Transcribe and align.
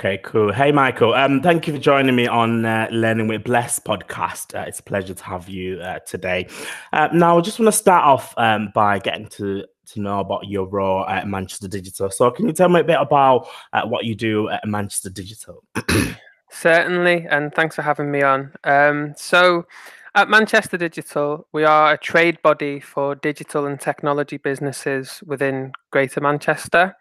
Okay, 0.00 0.16
cool. 0.24 0.50
Hey, 0.50 0.72
Michael. 0.72 1.12
Um, 1.12 1.42
thank 1.42 1.66
you 1.66 1.74
for 1.74 1.78
joining 1.78 2.16
me 2.16 2.26
on 2.26 2.64
uh, 2.64 2.88
Learning 2.90 3.28
with 3.28 3.44
Bless 3.44 3.78
podcast. 3.78 4.58
Uh, 4.58 4.64
it's 4.66 4.80
a 4.80 4.82
pleasure 4.82 5.12
to 5.12 5.24
have 5.24 5.46
you 5.46 5.78
uh, 5.82 5.98
today. 6.06 6.48
Uh, 6.94 7.10
now, 7.12 7.36
I 7.36 7.42
just 7.42 7.58
want 7.58 7.66
to 7.66 7.78
start 7.78 8.06
off 8.06 8.32
um, 8.38 8.72
by 8.74 8.98
getting 8.98 9.26
to 9.28 9.66
to 9.88 10.00
know 10.00 10.20
about 10.20 10.48
your 10.48 10.64
role 10.64 11.04
at 11.04 11.28
Manchester 11.28 11.68
Digital. 11.68 12.10
So, 12.10 12.30
can 12.30 12.46
you 12.46 12.54
tell 12.54 12.70
me 12.70 12.80
a 12.80 12.84
bit 12.84 12.96
about 12.98 13.48
uh, 13.74 13.82
what 13.86 14.06
you 14.06 14.14
do 14.14 14.48
at 14.48 14.66
Manchester 14.66 15.10
Digital? 15.10 15.62
Certainly, 16.50 17.26
and 17.28 17.54
thanks 17.54 17.76
for 17.76 17.82
having 17.82 18.10
me 18.10 18.22
on. 18.22 18.54
Um, 18.64 19.12
so, 19.18 19.66
at 20.14 20.30
Manchester 20.30 20.78
Digital, 20.78 21.46
we 21.52 21.64
are 21.64 21.92
a 21.92 21.98
trade 21.98 22.40
body 22.40 22.80
for 22.80 23.16
digital 23.16 23.66
and 23.66 23.78
technology 23.78 24.38
businesses 24.38 25.22
within 25.26 25.72
Greater 25.90 26.22
Manchester. 26.22 26.96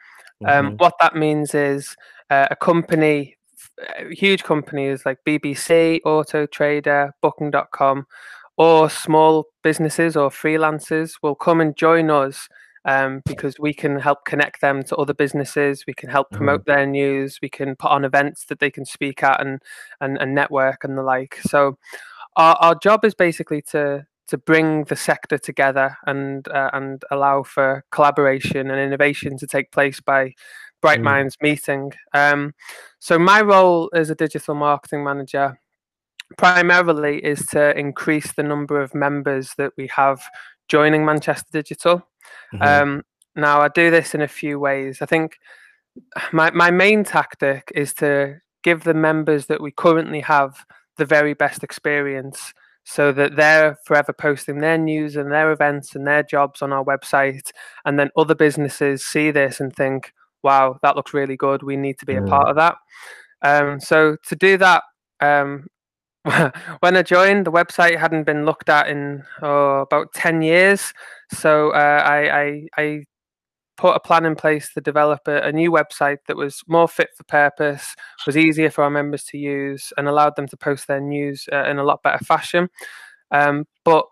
Um, 0.45 0.67
mm-hmm. 0.67 0.75
What 0.77 0.95
that 0.99 1.15
means 1.15 1.53
is 1.53 1.95
uh, 2.29 2.47
a 2.51 2.55
company, 2.55 3.35
huge 4.11 4.43
companies 4.43 5.05
like 5.05 5.17
BBC, 5.25 5.99
Auto 6.05 6.45
Trader, 6.45 7.13
Booking.com, 7.21 8.05
or 8.57 8.89
small 8.89 9.45
businesses 9.63 10.17
or 10.17 10.29
freelancers 10.29 11.13
will 11.23 11.35
come 11.35 11.61
and 11.61 11.75
join 11.77 12.09
us 12.09 12.49
um, 12.85 13.21
because 13.25 13.59
we 13.59 13.73
can 13.73 13.99
help 13.99 14.25
connect 14.25 14.61
them 14.61 14.83
to 14.83 14.95
other 14.97 15.13
businesses. 15.13 15.85
We 15.87 15.93
can 15.93 16.09
help 16.09 16.27
mm-hmm. 16.27 16.37
promote 16.37 16.61
mm-hmm. 16.61 16.71
their 16.71 16.85
news. 16.85 17.39
We 17.41 17.49
can 17.49 17.75
put 17.75 17.91
on 17.91 18.05
events 18.05 18.45
that 18.45 18.59
they 18.59 18.71
can 18.71 18.85
speak 18.85 19.23
at 19.23 19.41
and 19.41 19.61
and, 20.01 20.17
and 20.17 20.35
network 20.35 20.83
and 20.83 20.97
the 20.97 21.03
like. 21.03 21.39
So 21.43 21.77
our, 22.35 22.55
our 22.55 22.75
job 22.75 23.05
is 23.05 23.15
basically 23.15 23.61
to 23.71 24.05
to 24.27 24.37
bring 24.37 24.83
the 24.83 24.95
sector 24.95 25.37
together 25.37 25.97
and 26.05 26.47
uh, 26.49 26.69
and 26.73 27.03
allow 27.11 27.43
for 27.43 27.83
collaboration 27.91 28.69
and 28.69 28.79
innovation 28.79 29.37
to 29.37 29.47
take 29.47 29.71
place 29.71 29.99
by 29.99 30.33
bright 30.81 30.99
mm. 30.99 31.03
minds 31.03 31.37
meeting. 31.41 31.91
Um, 32.13 32.53
so 32.99 33.17
my 33.19 33.41
role 33.41 33.89
as 33.93 34.09
a 34.09 34.15
digital 34.15 34.55
marketing 34.55 35.03
manager 35.03 35.59
primarily 36.37 37.23
is 37.23 37.45
to 37.47 37.77
increase 37.77 38.33
the 38.33 38.43
number 38.43 38.81
of 38.81 38.93
members 38.93 39.53
that 39.57 39.73
we 39.77 39.87
have 39.87 40.21
joining 40.67 41.05
Manchester 41.05 41.49
Digital. 41.51 42.07
Mm-hmm. 42.53 42.61
Um, 42.61 43.03
now 43.35 43.61
I 43.61 43.69
do 43.69 43.89
this 43.89 44.13
in 44.13 44.21
a 44.21 44.27
few 44.27 44.59
ways. 44.59 45.01
I 45.01 45.05
think 45.05 45.37
my 46.31 46.51
my 46.51 46.71
main 46.71 47.03
tactic 47.03 47.71
is 47.75 47.93
to 47.95 48.39
give 48.63 48.83
the 48.83 48.93
members 48.93 49.47
that 49.47 49.61
we 49.61 49.71
currently 49.71 50.21
have 50.21 50.65
the 50.97 51.05
very 51.05 51.33
best 51.33 51.63
experience 51.63 52.53
so 52.83 53.11
that 53.11 53.35
they're 53.35 53.77
forever 53.85 54.13
posting 54.13 54.59
their 54.59 54.77
news 54.77 55.15
and 55.15 55.31
their 55.31 55.51
events 55.51 55.95
and 55.95 56.05
their 56.07 56.23
jobs 56.23 56.61
on 56.61 56.73
our 56.73 56.83
website 56.83 57.51
and 57.85 57.99
then 57.99 58.09
other 58.17 58.35
businesses 58.35 59.05
see 59.05 59.31
this 59.31 59.59
and 59.59 59.75
think 59.75 60.13
wow 60.43 60.77
that 60.81 60.95
looks 60.95 61.13
really 61.13 61.37
good 61.37 61.63
we 61.63 61.75
need 61.75 61.97
to 61.99 62.05
be 62.05 62.13
mm. 62.13 62.25
a 62.25 62.29
part 62.29 62.47
of 62.47 62.55
that 62.55 62.75
um, 63.41 63.79
so 63.79 64.15
to 64.27 64.35
do 64.35 64.57
that 64.57 64.83
um, 65.21 65.67
when 66.79 66.97
i 66.97 67.01
joined 67.01 67.45
the 67.45 67.51
website 67.51 67.97
hadn't 67.97 68.23
been 68.23 68.45
looked 68.45 68.69
at 68.69 68.87
in 68.87 69.23
oh, 69.41 69.79
about 69.81 70.11
10 70.13 70.41
years 70.41 70.93
so 71.31 71.71
uh, 71.71 72.03
I, 72.05 72.41
I, 72.41 72.67
I 72.77 73.03
put 73.79 73.95
a 73.95 73.99
plan 73.99 74.25
in 74.25 74.35
place 74.35 74.73
to 74.73 74.81
develop 74.81 75.21
a, 75.27 75.41
a, 75.43 75.51
new 75.53 75.71
website 75.71 76.17
that 76.27 76.35
was 76.35 76.61
more 76.67 76.87
fit 76.87 77.09
for 77.15 77.23
purpose, 77.23 77.95
was 78.25 78.35
easier 78.35 78.69
for 78.69 78.83
our 78.83 78.89
members 78.89 79.23
to 79.23 79.37
use, 79.37 79.93
and 79.95 80.09
allowed 80.09 80.35
them 80.35 80.47
to 80.47 80.57
post 80.57 80.87
their 80.87 80.99
news 80.99 81.47
uh, 81.53 81.63
in 81.63 81.79
a 81.79 81.83
lot 81.83 82.03
better 82.03 82.23
fashion. 82.25 82.67
Um, 83.31 83.65
but 83.85 84.05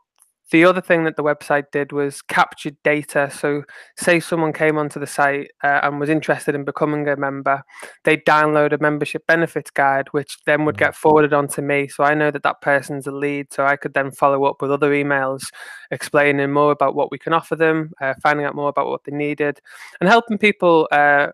the 0.52 0.64
other 0.64 0.82
thing 0.82 1.04
that 1.04 1.16
the 1.16 1.24
website 1.24 1.66
did 1.72 1.92
was 1.92 2.22
captured 2.22 2.78
data. 2.84 3.30
So, 3.30 3.64
say 3.98 4.20
someone 4.20 4.54
came 4.54 4.78
onto 4.78 5.00
the 5.00 5.08
site 5.08 5.52
uh, 5.64 5.82
and 5.84 6.00
was 6.00 6.10
interested 6.10 6.56
in 6.56 6.64
becoming 6.64 7.08
a 7.08 7.18
member, 7.18 7.64
they'd 8.04 8.26
download 8.26 8.74
a 8.74 8.78
membership 8.78 9.26
benefits 9.28 9.72
guide, 9.72 10.08
which 10.12 10.38
then 10.46 10.66
would 10.66 10.78
get 10.78 10.96
forwarded 10.96 11.34
on 11.34 11.48
to 11.50 11.62
me. 11.62 11.88
So, 11.88 12.04
I 12.04 12.14
know 12.14 12.32
that 12.32 12.44
that 12.44 12.62
person's 12.62 13.08
a 13.08 13.12
lead. 13.12 13.52
So, 13.52 13.66
I 13.66 13.76
could 13.76 13.94
then 13.94 14.12
follow 14.12 14.46
up 14.46 14.62
with 14.62 14.72
other 14.72 14.92
emails 14.92 15.44
explaining 15.92 16.52
more 16.52 16.72
about 16.72 16.96
what 16.96 17.12
we 17.12 17.20
can 17.20 17.34
offer 17.34 17.56
them, 17.56 17.92
uh, 18.02 18.14
finding 18.22 18.46
out 18.46 18.56
more 18.56 18.70
about 18.70 18.88
what 18.88 19.04
they 19.04 19.12
needed, 19.12 19.60
and 20.00 20.10
helping 20.10 20.38
people 20.38 20.88
uh, 20.92 21.28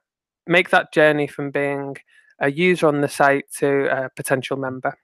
make 0.48 0.70
that 0.70 0.92
journey 0.94 1.28
from 1.28 1.52
being 1.52 1.96
a 2.40 2.52
user 2.52 2.88
on 2.88 3.02
the 3.02 3.08
site 3.08 3.46
to 3.60 3.88
a 3.96 4.10
potential 4.16 4.58
member. 4.58 4.98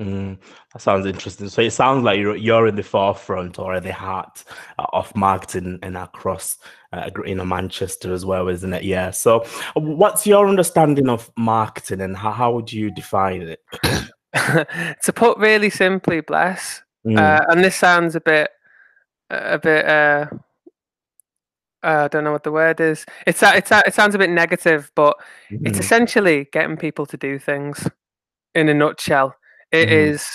Mm, 0.00 0.38
that 0.72 0.80
sounds 0.80 1.04
interesting. 1.04 1.50
So 1.50 1.60
it 1.60 1.72
sounds 1.72 2.04
like 2.04 2.18
you're 2.18 2.34
you're 2.34 2.66
in 2.66 2.76
the 2.76 2.82
forefront 2.82 3.58
or 3.58 3.74
at 3.74 3.82
the 3.82 3.92
heart 3.92 4.44
uh, 4.78 4.86
of 4.94 5.14
marketing 5.14 5.78
and 5.82 5.94
across 5.94 6.56
uh, 6.94 7.10
you 7.26 7.34
know 7.34 7.44
Manchester 7.44 8.10
as 8.14 8.24
well, 8.24 8.48
isn't 8.48 8.72
it? 8.72 8.82
Yeah. 8.82 9.10
So, 9.10 9.44
what's 9.74 10.26
your 10.26 10.48
understanding 10.48 11.10
of 11.10 11.30
marketing 11.36 12.00
and 12.00 12.16
how, 12.16 12.32
how 12.32 12.52
would 12.54 12.72
you 12.72 12.90
define 12.90 13.42
it? 13.42 13.60
to 15.02 15.12
put 15.12 15.36
really 15.36 15.68
simply, 15.68 16.22
bless, 16.22 16.82
mm. 17.06 17.18
uh, 17.18 17.44
and 17.50 17.62
this 17.62 17.76
sounds 17.76 18.16
a 18.16 18.22
bit 18.22 18.50
a 19.28 19.58
bit. 19.58 19.84
Uh, 19.84 20.26
uh, 21.82 22.04
I 22.04 22.08
don't 22.08 22.24
know 22.24 22.32
what 22.32 22.44
the 22.44 22.52
word 22.52 22.80
is. 22.80 23.04
It's 23.26 23.42
it's 23.42 23.70
it 23.70 23.92
sounds 23.92 24.14
a 24.14 24.18
bit 24.18 24.30
negative, 24.30 24.90
but 24.94 25.18
mm. 25.50 25.58
it's 25.66 25.72
mm-hmm. 25.72 25.80
essentially 25.80 26.48
getting 26.52 26.78
people 26.78 27.04
to 27.04 27.18
do 27.18 27.38
things 27.38 27.86
in 28.54 28.70
a 28.70 28.74
nutshell. 28.74 29.34
It 29.72 29.88
mm-hmm. 29.88 30.12
is 30.12 30.26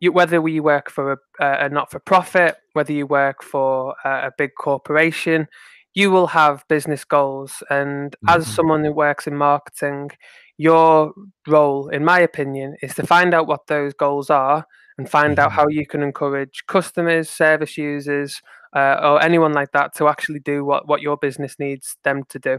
you, 0.00 0.12
whether 0.12 0.46
you 0.48 0.62
work 0.62 0.90
for 0.90 1.12
a, 1.12 1.18
a 1.66 1.68
not 1.68 1.90
for 1.90 2.00
profit, 2.00 2.56
whether 2.72 2.92
you 2.92 3.06
work 3.06 3.42
for 3.42 3.94
a, 4.04 4.26
a, 4.26 4.30
big 4.36 4.50
corporation, 4.58 5.46
you 5.94 6.10
will 6.10 6.26
have 6.26 6.64
business 6.68 7.04
goals. 7.04 7.62
And 7.70 8.10
mm-hmm. 8.12 8.40
as 8.40 8.46
someone 8.46 8.84
who 8.84 8.92
works 8.92 9.26
in 9.26 9.36
marketing, 9.36 10.10
your 10.58 11.12
role, 11.46 11.88
in 11.88 12.04
my 12.04 12.20
opinion, 12.20 12.76
is 12.82 12.94
to 12.94 13.06
find 13.06 13.32
out 13.32 13.46
what 13.46 13.66
those 13.68 13.94
goals 13.94 14.28
are 14.28 14.66
and 14.98 15.08
find 15.08 15.36
mm-hmm. 15.36 15.46
out 15.46 15.52
how 15.52 15.68
you 15.68 15.86
can 15.86 16.02
encourage 16.02 16.64
customers, 16.66 17.30
service 17.30 17.78
users, 17.78 18.42
uh, 18.74 18.98
or 19.02 19.22
anyone 19.22 19.52
like 19.52 19.72
that 19.72 19.94
to 19.96 20.08
actually 20.08 20.40
do 20.40 20.64
what, 20.64 20.88
what 20.88 21.00
your 21.00 21.16
business 21.16 21.58
needs 21.58 21.96
them 22.04 22.24
to 22.28 22.38
do. 22.38 22.58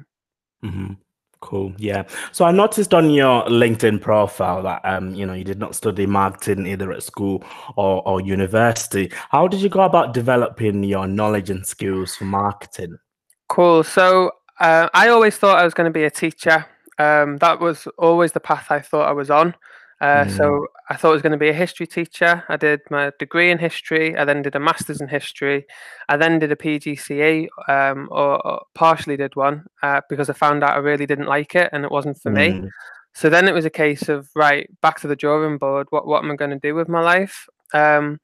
Mm-hmm. 0.63 0.93
Cool. 1.43 1.73
Yeah. 1.77 2.03
So 2.31 2.45
I 2.45 2.51
noticed 2.53 2.93
on 2.93 3.09
your 3.09 3.43
LinkedIn 3.43 3.99
profile 3.99 4.63
that 4.63 4.79
um, 4.85 5.13
you 5.13 5.25
know, 5.25 5.33
you 5.33 5.43
did 5.43 5.59
not 5.59 5.75
study 5.75 6.05
marketing 6.05 6.65
either 6.65 6.93
at 6.93 7.03
school 7.03 7.43
or, 7.75 8.01
or 8.07 8.21
university. 8.21 9.11
How 9.29 9.49
did 9.49 9.59
you 9.59 9.67
go 9.67 9.81
about 9.81 10.13
developing 10.13 10.85
your 10.85 11.05
knowledge 11.05 11.49
and 11.49 11.65
skills 11.65 12.15
for 12.15 12.23
marketing? 12.23 12.97
Cool. 13.49 13.83
So 13.83 14.31
uh, 14.61 14.87
I 14.93 15.09
always 15.09 15.35
thought 15.35 15.59
I 15.59 15.65
was 15.65 15.73
going 15.73 15.89
to 15.89 15.93
be 15.93 16.05
a 16.05 16.09
teacher. 16.09 16.65
Um, 16.97 17.35
that 17.39 17.59
was 17.59 17.89
always 17.97 18.31
the 18.31 18.39
path 18.39 18.67
I 18.69 18.79
thought 18.79 19.09
I 19.09 19.11
was 19.11 19.29
on. 19.29 19.53
Uh, 20.03 20.25
mm. 20.25 20.35
So 20.35 20.67
I 20.89 20.97
thought 20.97 21.11
I 21.11 21.13
was 21.13 21.21
going 21.21 21.31
to 21.31 21.37
be 21.37 21.47
a 21.47 21.53
history 21.53 21.87
teacher. 21.87 22.43
I 22.49 22.57
did 22.57 22.81
my 22.89 23.13
degree 23.19 23.51
in 23.51 23.57
history. 23.57 24.17
I 24.17 24.25
then 24.25 24.41
did 24.41 24.53
a 24.53 24.59
master's 24.59 24.99
in 24.99 25.07
history. 25.07 25.65
I 26.09 26.17
then 26.17 26.39
did 26.39 26.51
a 26.51 26.57
PGCE, 26.57 27.47
um, 27.69 28.09
or, 28.11 28.45
or, 28.45 28.65
partially 28.75 29.15
did 29.15 29.33
one 29.37 29.63
uh, 29.81 30.01
because 30.09 30.29
I 30.29 30.33
found 30.33 30.61
out 30.61 30.73
I 30.73 30.79
really 30.79 31.05
didn't 31.05 31.27
like 31.27 31.55
it 31.55 31.69
and 31.71 31.85
it 31.85 31.91
wasn't 31.91 32.21
for 32.21 32.31
mm. 32.31 32.63
me. 32.63 32.69
So 33.13 33.29
then 33.29 33.47
it 33.47 33.53
was 33.53 33.63
a 33.63 33.69
case 33.69 34.09
of 34.09 34.27
right 34.35 34.69
back 34.81 34.99
to 35.01 35.07
the 35.07 35.15
drawing 35.15 35.57
board. 35.57 35.87
What 35.91 36.05
what 36.05 36.21
am 36.21 36.31
I 36.31 36.35
going 36.35 36.51
to 36.51 36.59
do 36.59 36.75
with 36.75 36.89
my 36.89 36.99
life? 36.99 37.47
Um, 37.73 38.19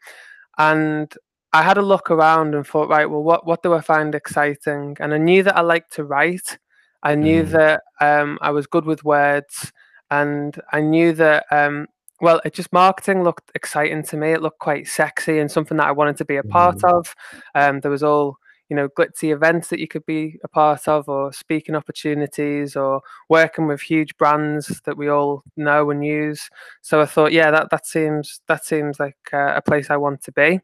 and 0.57 1.13
I 1.53 1.63
had 1.63 1.77
a 1.77 1.81
look 1.81 2.11
around 2.11 2.55
and 2.55 2.67
thought, 2.67 2.89
right, 2.89 3.09
well, 3.09 3.23
what 3.23 3.47
what 3.47 3.63
do 3.63 3.73
I 3.73 3.79
find 3.79 4.13
exciting? 4.15 4.97
And 4.99 5.13
I 5.13 5.17
knew 5.17 5.43
that 5.43 5.55
I 5.55 5.61
liked 5.61 5.93
to 5.93 6.03
write. 6.03 6.57
I 7.03 7.15
knew 7.15 7.45
mm. 7.45 7.51
that 7.51 7.83
um, 8.01 8.37
I 8.41 8.51
was 8.51 8.67
good 8.67 8.83
with 8.83 9.05
words 9.05 9.71
and 10.11 10.59
I 10.71 10.81
knew 10.81 11.13
that 11.13 11.45
um, 11.51 11.87
well, 12.21 12.41
it 12.43 12.53
just 12.53 12.73
marketing 12.73 13.23
looked 13.23 13.51
exciting 13.55 14.03
to 14.03 14.17
me. 14.17 14.31
It 14.31 14.41
looked 14.41 14.59
quite 14.59 14.87
sexy 14.87 15.39
and 15.39 15.49
something 15.49 15.77
that 15.77 15.87
I 15.87 15.91
wanted 15.91 16.17
to 16.17 16.25
be 16.25 16.37
a 16.37 16.43
part 16.43 16.77
mm. 16.77 16.93
of. 16.93 17.15
Um, 17.55 17.79
there 17.79 17.91
was 17.91 18.03
all 18.03 18.37
you 18.69 18.75
know 18.75 18.87
glitzy 18.89 19.33
events 19.33 19.69
that 19.69 19.79
you 19.79 19.87
could 19.87 20.05
be 20.05 20.39
a 20.43 20.47
part 20.47 20.87
of, 20.87 21.07
or 21.07 21.31
speaking 21.33 21.75
opportunities, 21.75 22.75
or 22.75 23.01
working 23.29 23.67
with 23.67 23.81
huge 23.81 24.15
brands 24.17 24.81
that 24.85 24.97
we 24.97 25.09
all 25.09 25.43
know 25.55 25.89
and 25.91 26.05
use. 26.05 26.49
So 26.81 27.01
I 27.01 27.05
thought, 27.05 27.31
yeah, 27.31 27.51
that 27.51 27.69
that 27.71 27.85
seems 27.85 28.41
that 28.47 28.65
seems 28.65 28.99
like 28.99 29.17
uh, 29.33 29.53
a 29.55 29.61
place 29.61 29.89
I 29.89 29.97
want 29.97 30.23
to 30.23 30.31
be. 30.31 30.59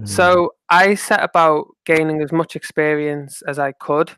Mm. 0.00 0.08
So 0.08 0.54
I 0.68 0.94
set 0.94 1.22
about 1.22 1.68
gaining 1.84 2.22
as 2.22 2.32
much 2.32 2.56
experience 2.56 3.42
as 3.42 3.58
I 3.58 3.72
could 3.72 4.12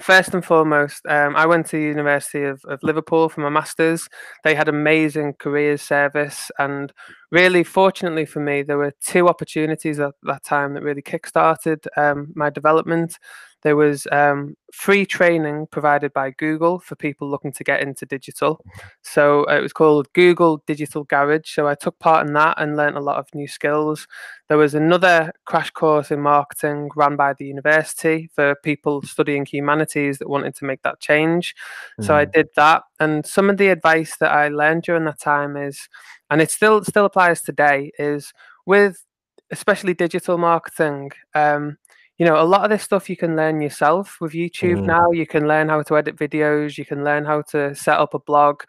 First 0.00 0.34
and 0.34 0.44
foremost, 0.44 1.06
um, 1.06 1.36
I 1.36 1.46
went 1.46 1.66
to 1.66 1.76
the 1.76 1.84
University 1.84 2.42
of, 2.42 2.64
of, 2.64 2.82
Liverpool 2.82 3.28
for 3.28 3.42
my 3.42 3.48
masters. 3.48 4.08
They 4.42 4.56
had 4.56 4.68
amazing 4.68 5.34
careers 5.38 5.82
service, 5.82 6.50
and 6.58 6.92
really, 7.30 7.62
fortunately 7.62 8.26
for 8.26 8.40
me, 8.40 8.64
there 8.64 8.76
were 8.76 8.92
two 9.00 9.28
opportunities 9.28 10.00
at 10.00 10.14
that 10.24 10.42
time 10.42 10.74
that 10.74 10.82
really 10.82 11.00
kickstarted 11.00 11.86
um, 11.96 12.32
my 12.34 12.50
development. 12.50 13.18
There 13.64 13.76
was 13.76 14.06
um, 14.12 14.56
free 14.72 15.06
training 15.06 15.66
provided 15.70 16.12
by 16.12 16.30
Google 16.32 16.78
for 16.78 16.96
people 16.96 17.28
looking 17.30 17.50
to 17.52 17.64
get 17.64 17.80
into 17.80 18.04
digital. 18.04 18.60
So 19.00 19.48
uh, 19.48 19.56
it 19.56 19.62
was 19.62 19.72
called 19.72 20.12
Google 20.12 20.62
Digital 20.66 21.04
Garage. 21.04 21.50
So 21.50 21.66
I 21.66 21.74
took 21.74 21.98
part 21.98 22.26
in 22.26 22.34
that 22.34 22.56
and 22.58 22.76
learned 22.76 22.98
a 22.98 23.00
lot 23.00 23.16
of 23.16 23.26
new 23.34 23.48
skills. 23.48 24.06
There 24.50 24.58
was 24.58 24.74
another 24.74 25.32
crash 25.46 25.70
course 25.70 26.10
in 26.10 26.20
marketing 26.20 26.90
run 26.94 27.16
by 27.16 27.32
the 27.32 27.46
university 27.46 28.28
for 28.34 28.54
people 28.62 29.00
studying 29.02 29.46
humanities 29.46 30.18
that 30.18 30.28
wanted 30.28 30.54
to 30.56 30.66
make 30.66 30.82
that 30.82 31.00
change. 31.00 31.54
Mm. 31.98 32.04
So 32.04 32.14
I 32.14 32.26
mm. 32.26 32.32
did 32.32 32.48
that. 32.56 32.82
And 33.00 33.24
some 33.24 33.48
of 33.48 33.56
the 33.56 33.68
advice 33.68 34.18
that 34.18 34.30
I 34.30 34.48
learned 34.48 34.82
during 34.82 35.06
that 35.06 35.20
time 35.20 35.56
is, 35.56 35.88
and 36.28 36.42
it 36.42 36.50
still 36.50 36.84
still 36.84 37.06
applies 37.06 37.40
today, 37.40 37.92
is 37.98 38.34
with 38.66 39.02
especially 39.50 39.94
digital 39.94 40.36
marketing. 40.36 41.10
Um, 41.34 41.78
you 42.18 42.24
know, 42.24 42.40
a 42.40 42.44
lot 42.44 42.64
of 42.64 42.70
this 42.70 42.82
stuff 42.82 43.10
you 43.10 43.16
can 43.16 43.34
learn 43.34 43.60
yourself 43.60 44.18
with 44.20 44.32
YouTube 44.32 44.80
mm. 44.80 44.86
now. 44.86 45.10
You 45.10 45.26
can 45.26 45.48
learn 45.48 45.68
how 45.68 45.82
to 45.82 45.96
edit 45.96 46.16
videos, 46.16 46.78
you 46.78 46.84
can 46.84 47.02
learn 47.02 47.24
how 47.24 47.42
to 47.50 47.74
set 47.74 47.98
up 47.98 48.14
a 48.14 48.20
blog. 48.20 48.62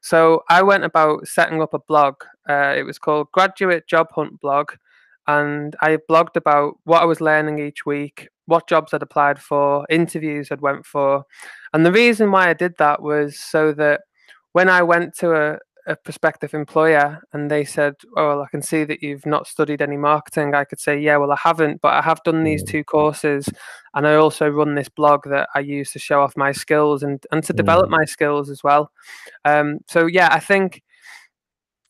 So 0.00 0.42
I 0.48 0.62
went 0.62 0.84
about 0.84 1.28
setting 1.28 1.62
up 1.62 1.74
a 1.74 1.78
blog. 1.78 2.16
Uh, 2.48 2.74
it 2.76 2.82
was 2.82 2.98
called 2.98 3.30
Graduate 3.32 3.86
Job 3.86 4.08
Hunt 4.12 4.40
Blog. 4.40 4.72
And 5.28 5.76
I 5.82 5.98
blogged 6.08 6.36
about 6.36 6.76
what 6.84 7.02
I 7.02 7.04
was 7.04 7.20
learning 7.20 7.58
each 7.58 7.84
week, 7.84 8.28
what 8.46 8.66
jobs 8.66 8.94
I'd 8.94 9.02
applied 9.02 9.38
for, 9.38 9.86
interviews 9.90 10.48
I'd 10.50 10.62
went 10.62 10.86
for. 10.86 11.24
And 11.74 11.84
the 11.84 11.92
reason 11.92 12.32
why 12.32 12.48
I 12.48 12.54
did 12.54 12.74
that 12.78 13.02
was 13.02 13.38
so 13.38 13.72
that 13.74 14.00
when 14.52 14.70
I 14.70 14.82
went 14.82 15.14
to 15.18 15.34
a, 15.34 15.58
a 15.88 15.96
prospective 15.96 16.52
employer 16.54 17.20
and 17.32 17.50
they 17.50 17.64
said, 17.64 17.94
"Oh, 18.16 18.28
well, 18.28 18.42
I 18.42 18.48
can 18.48 18.62
see 18.62 18.84
that 18.84 19.02
you've 19.02 19.24
not 19.26 19.46
studied 19.46 19.80
any 19.80 19.96
marketing," 19.96 20.54
I 20.54 20.64
could 20.64 20.78
say, 20.78 20.98
"Yeah, 20.98 21.16
well, 21.16 21.32
I 21.32 21.36
haven't, 21.36 21.80
but 21.80 21.94
I 21.94 22.02
have 22.02 22.22
done 22.24 22.44
these 22.44 22.62
mm. 22.62 22.68
two 22.68 22.84
courses, 22.84 23.48
and 23.94 24.06
I 24.06 24.14
also 24.16 24.48
run 24.48 24.74
this 24.74 24.90
blog 24.90 25.24
that 25.24 25.48
I 25.54 25.60
use 25.60 25.90
to 25.92 25.98
show 25.98 26.20
off 26.20 26.36
my 26.36 26.52
skills 26.52 27.02
and 27.02 27.24
and 27.32 27.42
to 27.44 27.52
develop 27.52 27.86
mm. 27.88 27.98
my 27.98 28.04
skills 28.04 28.50
as 28.50 28.62
well." 28.62 28.92
Um, 29.44 29.78
so 29.88 30.06
yeah, 30.06 30.28
I 30.30 30.40
think 30.40 30.82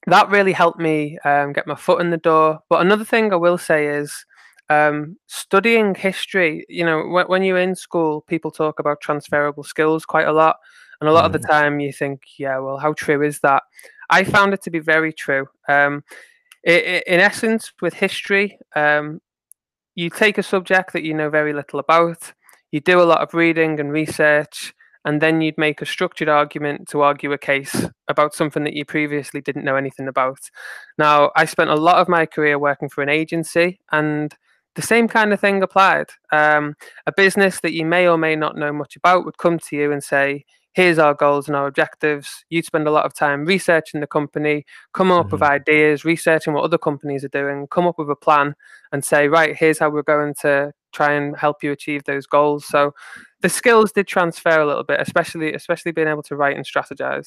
that 0.07 0.31
really 0.31 0.53
helped 0.53 0.79
me 0.79 1.19
um, 1.25 1.53
get 1.53 1.67
my 1.67 1.75
foot 1.75 2.01
in 2.01 2.11
the 2.11 2.17
door. 2.19 2.61
But 2.71 2.81
another 2.81 3.05
thing 3.05 3.33
I 3.33 3.37
will 3.37 3.59
say 3.59 3.87
is. 3.89 4.25
Um, 4.71 5.17
studying 5.29 5.95
history, 5.95 6.67
you 6.69 6.85
know, 6.85 7.07
when, 7.07 7.25
when 7.29 7.43
you're 7.43 7.57
in 7.57 7.75
school, 7.75 8.21
people 8.29 8.51
talk 8.51 8.79
about 8.79 9.01
transferable 9.01 9.65
skills 9.65 10.05
quite 10.05 10.29
a 10.29 10.33
lot. 10.33 10.57
And 11.01 11.09
a 11.09 11.13
lot 11.13 11.23
mm. 11.23 11.27
of 11.27 11.33
the 11.33 11.47
mm. 11.47 11.51
time 11.51 11.81
you 11.81 11.93
think, 11.93 12.23
yeah, 12.39 12.59
well, 12.59 12.79
how 12.79 12.93
true 12.93 13.23
is 13.23 13.41
that? 13.41 13.63
I 14.11 14.25
found 14.25 14.55
it 14.55 14.63
to 14.63 14.71
be 14.71 14.79
very 14.79 15.13
true. 15.13 15.47
Um, 15.69 16.03
it, 16.65 16.85
it, 16.85 17.05
in 17.07 17.21
essence, 17.21 17.73
with 17.81 17.95
history, 17.95 18.59
um, 18.75 19.21
you 19.95 20.11
take 20.11 20.39
a 20.39 20.43
subject 20.43 20.93
that 20.93 21.05
you 21.05 21.15
know 21.15 21.31
very 21.31 21.53
little 21.53 21.79
about, 21.79 22.33
you 22.73 22.81
do 22.81 23.01
a 23.01 23.05
lot 23.05 23.21
of 23.21 23.35
reading 23.35 23.81
and 23.81 23.93
research, 23.93 24.73
and 25.05 25.21
then 25.21 25.41
you'd 25.41 25.59
make 25.59 25.81
a 25.81 25.87
structured 25.87 26.29
argument 26.29 26.89
to 26.89 27.03
argue 27.03 27.33
a 27.33 27.39
case 27.39 27.87
about 28.09 28.35
something 28.35 28.65
that 28.65 28.75
you 28.75 28.85
previously 28.85 29.41
didn't 29.41 29.65
know 29.65 29.77
anything 29.77 30.09
about. 30.09 30.39
Now, 30.99 31.31
I 31.37 31.45
spent 31.45 31.71
a 31.71 31.77
lot 31.77 31.97
of 31.97 32.09
my 32.09 32.27
career 32.27 32.59
working 32.59 32.89
for 32.89 33.03
an 33.03 33.09
agency, 33.09 33.81
and 33.93 34.35
the 34.75 34.83
same 34.83 35.09
kind 35.09 35.33
of 35.33 35.41
thing 35.41 35.63
applied. 35.63 36.11
Um, 36.31 36.75
a 37.07 37.13
business 37.13 37.61
that 37.61 37.73
you 37.73 37.85
may 37.85 38.07
or 38.07 38.19
may 38.19 38.37
not 38.37 38.57
know 38.57 38.73
much 38.73 38.97
about 38.97 39.25
would 39.25 39.39
come 39.39 39.59
to 39.59 39.77
you 39.77 39.93
and 39.93 40.03
say, 40.03 40.45
here's 40.79 41.01
our 41.01 41.13
goals 41.13 41.49
and 41.49 41.57
our 41.57 41.67
objectives. 41.67 42.45
You 42.51 42.63
spend 42.63 42.87
a 42.87 42.93
lot 42.93 43.05
of 43.05 43.13
time 43.13 43.45
researching 43.45 44.01
the 44.01 44.07
company, 44.07 44.65
come 44.95 45.11
up 45.11 45.27
mm-hmm. 45.27 45.35
with 45.35 45.43
ideas, 45.43 46.05
researching 46.05 46.53
what 46.53 46.63
other 46.63 46.79
companies 46.79 47.25
are 47.25 47.29
doing, 47.31 47.67
come 47.69 47.89
up 47.89 47.99
with 47.99 48.09
a 48.09 48.15
plan, 48.15 48.55
and 48.93 49.05
say, 49.05 49.27
right, 49.27 49.57
here's 49.57 49.81
how 49.81 49.91
we're 49.91 50.05
going 50.05 50.35
to 50.43 50.71
try 50.93 51.15
and 51.15 51.37
help 51.37 51.65
you 51.65 51.73
achieve 51.73 52.05
those 52.05 52.27
goals. 52.27 52.65
So 52.65 52.93
the 53.41 53.49
skills 53.49 53.91
did 53.91 54.07
transfer 54.07 54.61
a 54.61 54.65
little 54.65 54.85
bit, 54.85 55.01
especially 55.01 55.53
especially 55.53 55.91
being 55.91 56.07
able 56.07 56.23
to 56.23 56.37
write 56.37 56.57
and 56.57 56.65
strategize. 56.65 57.27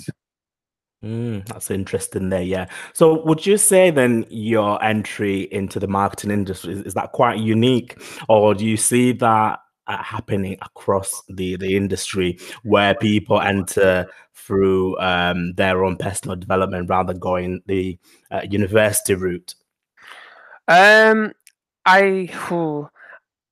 Mm, 1.04 1.46
that's 1.46 1.70
interesting 1.70 2.30
there, 2.30 2.44
yeah. 2.44 2.68
So 2.94 3.22
would 3.26 3.46
you 3.46 3.58
say 3.58 3.92
then 3.92 4.26
your 4.30 4.82
entry 4.82 5.50
into 5.52 5.78
the 5.78 5.88
marketing 5.88 6.32
industry 6.32 6.72
is, 6.72 6.84
is 6.84 6.94
that 6.94 7.12
quite 7.12 7.40
unique, 7.40 8.02
or 8.30 8.54
do 8.54 8.66
you 8.66 8.78
see 8.78 9.12
that 9.12 9.60
happening 9.88 10.58
across 10.62 11.24
the 11.30 11.56
the 11.58 11.76
industry 11.76 12.38
where 12.64 12.96
people 12.96 13.42
enter 13.42 14.08
through 14.34 15.00
um, 15.00 15.54
their 15.54 15.84
own 15.84 15.98
personal 15.98 16.36
development 16.36 16.90
rather 16.90 17.14
going 17.14 17.62
the 17.66 17.98
uh, 18.32 18.42
university 18.50 19.16
route? 19.16 19.56
Um, 20.68 21.34
I 21.86 22.30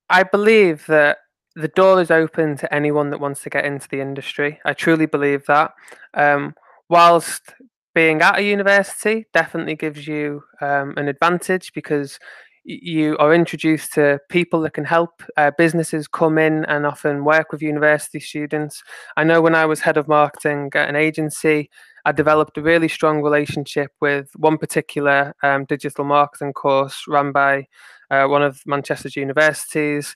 I 0.10 0.24
believe 0.24 0.86
that 0.88 1.18
the 1.56 1.68
door 1.68 2.02
is 2.02 2.12
open 2.12 2.56
to 2.58 2.74
anyone 2.74 3.10
that 3.10 3.20
wants 3.20 3.44
to 3.44 3.50
get 3.50 3.66
into 3.66 3.88
the 3.90 4.00
industry. 4.00 4.60
I 4.66 4.74
truly 4.74 5.06
believe 5.06 5.46
that. 5.48 5.74
Um, 6.14 6.56
whilst 6.90 7.54
being 7.94 8.22
at 8.22 8.40
a 8.40 8.44
university 8.44 9.26
definitely 9.34 9.76
gives 9.76 10.08
you 10.08 10.44
um, 10.62 10.94
an 10.98 11.08
advantage 11.08 11.74
because 11.74 12.20
you 12.64 13.18
are 13.18 13.34
introduced 13.34 13.94
to 13.94 14.20
people 14.30 14.62
that 14.62 14.74
can 14.74 14.86
help 14.86 15.24
uh, 15.38 15.52
businesses 15.58 16.08
come 16.08 16.38
in 16.38 16.66
and 16.66 16.86
often 16.86 17.24
work 17.24 17.52
with 17.52 17.62
university 17.62 18.20
students. 18.20 18.84
I 19.18 19.24
know 19.24 19.42
when 19.42 19.56
I 19.56 19.66
was 19.66 19.80
head 19.80 19.98
of 19.98 20.08
marketing 20.08 20.70
at 20.76 20.90
an 20.90 20.96
agency, 20.96 21.70
I 22.06 22.12
developed 22.12 22.58
a 22.58 22.62
really 22.62 22.88
strong 22.88 23.22
relationship 23.22 23.92
with 24.02 24.30
one 24.36 24.58
particular 24.58 25.34
um, 25.44 25.66
digital 25.66 26.06
marketing 26.06 26.54
course 26.54 27.04
run 27.08 27.32
by 27.32 27.68
uh, 28.10 28.26
one 28.26 28.44
of 28.44 28.62
Manchester's 28.66 29.16
universities. 29.16 30.16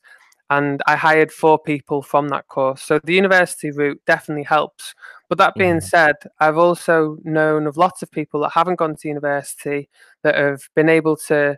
And 0.50 0.82
I 0.86 0.96
hired 0.96 1.32
four 1.32 1.58
people 1.58 2.04
from 2.04 2.30
that 2.30 2.48
course. 2.48 2.84
So 2.84 3.00
the 3.04 3.14
university 3.14 3.72
route 3.72 4.02
definitely 4.06 4.44
helps. 4.44 4.94
But 5.30 5.38
that 5.40 5.56
being 5.56 5.78
mm. 5.78 5.84
said, 5.84 6.16
I've 6.40 6.58
also 6.58 7.18
known 7.24 7.66
of 7.66 7.78
lots 7.78 8.04
of 8.04 8.12
people 8.12 8.42
that 8.42 8.52
haven't 8.52 8.76
gone 8.76 8.96
to 8.98 9.08
university 9.08 9.90
that 10.22 10.36
have 10.36 10.62
been 10.76 10.90
able 10.90 11.16
to 11.28 11.58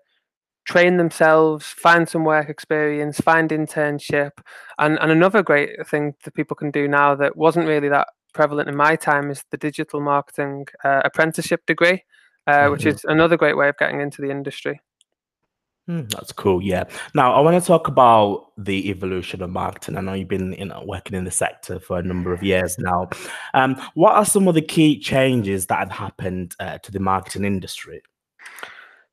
train 0.66 0.98
themselves, 0.98 1.66
find 1.66 2.10
some 2.10 2.24
work 2.24 2.50
experience, 2.50 3.20
find 3.20 3.52
internship. 3.52 4.32
And, 4.80 4.98
and 5.00 5.12
another 5.12 5.44
great 5.44 5.88
thing 5.88 6.16
that 6.24 6.34
people 6.34 6.56
can 6.56 6.72
do 6.72 6.88
now 6.88 7.16
that 7.16 7.38
wasn't 7.38 7.68
really 7.68 7.90
that 7.90 8.08
prevalent 8.34 8.68
in 8.68 8.76
my 8.76 8.96
time 8.96 9.32
is 9.32 9.44
the 9.52 9.58
digital 9.58 10.02
marketing 10.02 10.66
uh, 10.84 11.02
apprenticeship 11.06 11.66
degree, 11.66 12.04
uh, 12.48 12.52
mm-hmm. 12.52 12.72
which 12.72 12.86
is 12.86 13.06
another 13.06 13.38
great 13.38 13.58
way 13.58 13.70
of 13.70 13.78
getting 13.78 14.02
into 14.02 14.22
the 14.22 14.30
industry. 14.30 14.82
Mm, 15.90 16.10
that's 16.10 16.32
cool. 16.32 16.64
Yeah. 16.64 16.86
Now 17.14 17.34
I 17.34 17.42
want 17.42 17.62
to 17.62 17.66
talk 17.66 17.88
about 17.88 18.48
the 18.58 18.90
evolution 18.90 19.44
of 19.44 19.52
marketing. 19.52 19.98
I 19.98 20.02
know 20.02 20.14
you've 20.14 20.28
been 20.28 20.54
you 20.54 20.66
know, 20.66 20.84
working 20.84 21.16
in 21.16 21.26
the 21.26 21.32
sector 21.32 21.80
for 21.80 22.00
a 22.00 22.04
number 22.04 22.34
of 22.34 22.42
years 22.42 22.76
now. 22.80 23.10
Um, 23.54 23.80
what 23.94 24.14
are 24.14 24.26
some 24.26 24.48
of 24.48 24.56
the 24.56 24.64
key 24.64 25.00
changes 25.00 25.68
that 25.68 25.78
have 25.78 25.92
happened 25.92 26.56
uh, 26.60 26.80
to 26.80 26.92
the 26.92 27.00
marketing 27.00 27.46
industry? 27.46 28.02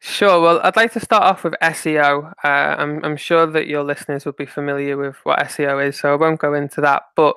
Sure. 0.05 0.41
Well, 0.41 0.61
I'd 0.65 0.75
like 0.75 0.93
to 0.95 1.01
start 1.01 1.23
off 1.23 1.45
with 1.45 1.55
SEO. 1.63 2.33
Uh, 2.43 2.49
I'm, 2.49 3.05
I'm 3.05 3.17
sure 3.17 3.47
that 3.47 3.69
your 3.69 3.85
listeners 3.85 4.25
will 4.25 4.33
be 4.33 4.47
familiar 4.47 4.97
with 4.97 5.15
what 5.23 5.39
SEO 5.39 5.87
is, 5.87 5.97
so 5.97 6.13
I 6.13 6.17
won't 6.17 6.41
go 6.41 6.55
into 6.55 6.81
that. 6.81 7.05
But 7.15 7.37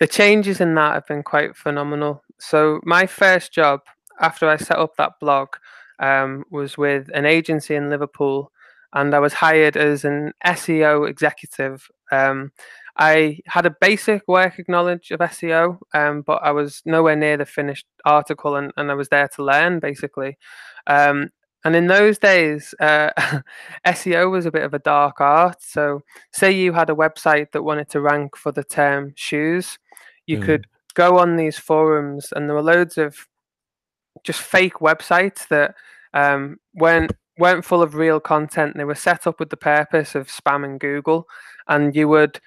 the 0.00 0.06
changes 0.06 0.62
in 0.62 0.74
that 0.76 0.94
have 0.94 1.06
been 1.06 1.22
quite 1.22 1.54
phenomenal. 1.58 2.24
So, 2.38 2.80
my 2.84 3.04
first 3.04 3.52
job 3.52 3.80
after 4.18 4.48
I 4.48 4.56
set 4.56 4.78
up 4.78 4.96
that 4.96 5.20
blog 5.20 5.48
um, 5.98 6.44
was 6.50 6.78
with 6.78 7.10
an 7.12 7.26
agency 7.26 7.74
in 7.74 7.90
Liverpool, 7.90 8.50
and 8.94 9.14
I 9.14 9.18
was 9.18 9.34
hired 9.34 9.76
as 9.76 10.06
an 10.06 10.32
SEO 10.42 11.06
executive. 11.06 11.86
Um, 12.10 12.50
I 12.96 13.40
had 13.44 13.66
a 13.66 13.76
basic 13.78 14.22
working 14.26 14.64
knowledge 14.68 15.10
of 15.10 15.20
SEO, 15.20 15.80
um, 15.92 16.22
but 16.22 16.42
I 16.42 16.52
was 16.52 16.80
nowhere 16.86 17.14
near 17.14 17.36
the 17.36 17.44
finished 17.44 17.84
article, 18.06 18.56
and, 18.56 18.72
and 18.78 18.90
I 18.90 18.94
was 18.94 19.10
there 19.10 19.28
to 19.34 19.44
learn 19.44 19.80
basically. 19.80 20.38
Um, 20.86 21.28
and 21.66 21.74
in 21.74 21.88
those 21.88 22.16
days, 22.16 22.76
uh, 22.78 23.10
SEO 23.88 24.30
was 24.30 24.46
a 24.46 24.52
bit 24.52 24.62
of 24.62 24.72
a 24.72 24.78
dark 24.78 25.20
art. 25.20 25.60
So, 25.60 26.04
say 26.32 26.52
you 26.52 26.72
had 26.72 26.90
a 26.90 26.94
website 26.94 27.50
that 27.50 27.64
wanted 27.64 27.88
to 27.88 28.00
rank 28.00 28.36
for 28.36 28.52
the 28.52 28.62
term 28.62 29.14
shoes, 29.16 29.76
you 30.28 30.38
mm. 30.38 30.44
could 30.44 30.68
go 30.94 31.18
on 31.18 31.34
these 31.34 31.58
forums, 31.58 32.32
and 32.36 32.48
there 32.48 32.54
were 32.54 32.62
loads 32.62 32.98
of 32.98 33.26
just 34.22 34.42
fake 34.42 34.74
websites 34.74 35.48
that 35.48 35.74
um, 36.14 36.58
weren't 36.72 37.10
weren't 37.36 37.64
full 37.64 37.82
of 37.82 37.96
real 37.96 38.20
content. 38.20 38.76
They 38.76 38.84
were 38.84 38.94
set 38.94 39.26
up 39.26 39.40
with 39.40 39.50
the 39.50 39.56
purpose 39.56 40.14
of 40.14 40.28
spamming 40.28 40.78
Google, 40.78 41.26
and 41.66 41.96
you 41.96 42.06
would 42.06 42.38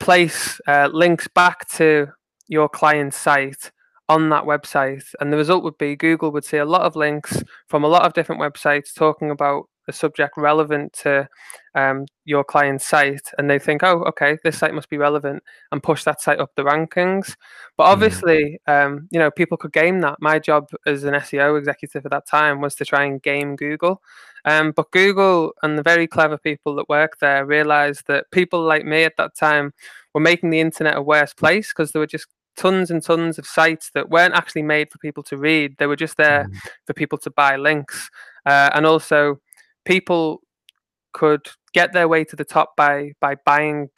place 0.00 0.60
uh, 0.68 0.90
links 0.92 1.28
back 1.28 1.66
to 1.76 2.08
your 2.46 2.68
client's 2.68 3.16
site 3.16 3.72
on 4.08 4.28
that 4.30 4.44
website. 4.44 5.14
And 5.20 5.32
the 5.32 5.36
result 5.36 5.64
would 5.64 5.78
be 5.78 5.96
Google 5.96 6.32
would 6.32 6.44
see 6.44 6.58
a 6.58 6.64
lot 6.64 6.82
of 6.82 6.96
links 6.96 7.42
from 7.68 7.84
a 7.84 7.88
lot 7.88 8.04
of 8.04 8.12
different 8.12 8.40
websites 8.40 8.94
talking 8.94 9.30
about 9.30 9.68
a 9.88 9.92
subject 9.92 10.34
relevant 10.36 10.92
to 10.92 11.28
um, 11.74 12.06
your 12.24 12.42
client's 12.42 12.86
site 12.86 13.30
and 13.38 13.48
they 13.48 13.58
think 13.58 13.82
oh 13.82 14.02
okay 14.02 14.38
this 14.42 14.58
site 14.58 14.74
must 14.74 14.88
be 14.88 14.98
relevant 14.98 15.42
and 15.70 15.82
push 15.82 16.04
that 16.04 16.20
site 16.20 16.40
up 16.40 16.50
the 16.56 16.64
rankings 16.64 17.36
but 17.76 17.84
mm. 17.84 17.92
obviously 17.92 18.58
mm. 18.68 18.86
um, 18.86 19.08
you 19.10 19.18
know 19.18 19.30
people 19.30 19.56
could 19.56 19.72
game 19.72 20.00
that 20.00 20.16
my 20.20 20.38
job 20.38 20.66
as 20.86 21.04
an 21.04 21.14
seo 21.14 21.58
executive 21.58 22.04
at 22.04 22.10
that 22.10 22.26
time 22.26 22.60
was 22.60 22.74
to 22.74 22.84
try 22.84 23.04
and 23.04 23.22
game 23.22 23.54
google 23.56 24.02
um, 24.44 24.72
but 24.72 24.90
google 24.90 25.52
and 25.62 25.78
the 25.78 25.82
very 25.82 26.06
clever 26.06 26.38
people 26.38 26.74
that 26.74 26.88
work 26.88 27.18
there 27.20 27.44
realized 27.44 28.06
that 28.06 28.30
people 28.30 28.62
like 28.62 28.84
me 28.84 29.04
at 29.04 29.16
that 29.16 29.36
time 29.36 29.72
were 30.14 30.20
making 30.20 30.50
the 30.50 30.60
internet 30.60 30.96
a 30.96 31.02
worse 31.02 31.34
place 31.34 31.68
because 31.68 31.92
they 31.92 31.98
were 31.98 32.06
just 32.06 32.26
tons 32.56 32.90
and 32.90 33.02
tons 33.02 33.38
of 33.38 33.46
sites 33.46 33.90
that 33.94 34.10
weren't 34.10 34.34
actually 34.34 34.62
made 34.62 34.90
for 34.90 34.98
people 34.98 35.22
to 35.24 35.36
read. 35.36 35.76
They 35.78 35.86
were 35.86 35.96
just 35.96 36.16
there 36.16 36.44
mm. 36.44 36.58
for 36.86 36.94
people 36.94 37.18
to 37.18 37.30
buy 37.30 37.56
links. 37.56 38.10
Uh, 38.44 38.70
and 38.74 38.86
also, 38.86 39.40
people 39.84 40.42
could 41.12 41.48
get 41.72 41.92
their 41.92 42.08
way 42.08 42.24
to 42.24 42.36
the 42.36 42.44
top 42.44 42.76
by 42.76 43.12
by 43.20 43.36
buying 43.46 43.88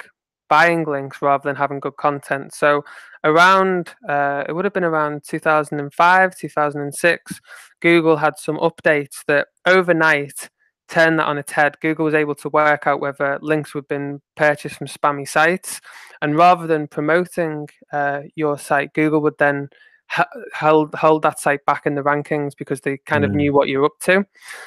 buying 0.48 0.84
links 0.84 1.20
rather 1.20 1.48
than 1.48 1.56
having 1.56 1.80
good 1.80 1.96
content. 1.96 2.54
So 2.54 2.84
around 3.24 3.94
uh, 4.08 4.44
it 4.48 4.52
would 4.52 4.64
have 4.64 4.72
been 4.72 4.84
around 4.84 5.22
2005, 5.24 6.36
2006, 6.36 7.40
Google 7.80 8.16
had 8.16 8.38
some 8.38 8.56
updates 8.56 9.24
that 9.26 9.48
overnight 9.66 10.48
turned 10.88 11.18
that 11.18 11.26
on 11.26 11.38
its 11.38 11.52
head. 11.52 11.78
Google 11.80 12.06
was 12.06 12.14
able 12.14 12.34
to 12.36 12.48
work 12.48 12.86
out 12.86 13.00
whether 13.00 13.38
links 13.42 13.72
had 13.72 13.88
been 13.88 14.20
purchased 14.36 14.76
from 14.76 14.86
spammy 14.86 15.28
sites, 15.28 15.80
and 16.22 16.36
rather 16.36 16.66
than 16.66 16.88
promoting 16.88 17.68
uh, 17.92 18.22
your 18.34 18.58
site, 18.58 18.92
Google 18.94 19.20
would 19.22 19.38
then 19.38 19.68
hold 20.54 20.94
hold 20.94 21.22
that 21.22 21.38
site 21.38 21.64
back 21.66 21.84
in 21.86 21.94
the 21.94 22.02
rankings 22.02 22.56
because 22.56 22.80
they 22.80 22.96
kind 22.98 23.24
mm. 23.24 23.28
of 23.28 23.34
knew 23.34 23.52
what 23.52 23.68
you're 23.68 23.84
up 23.84 23.98
to. 24.00 24.24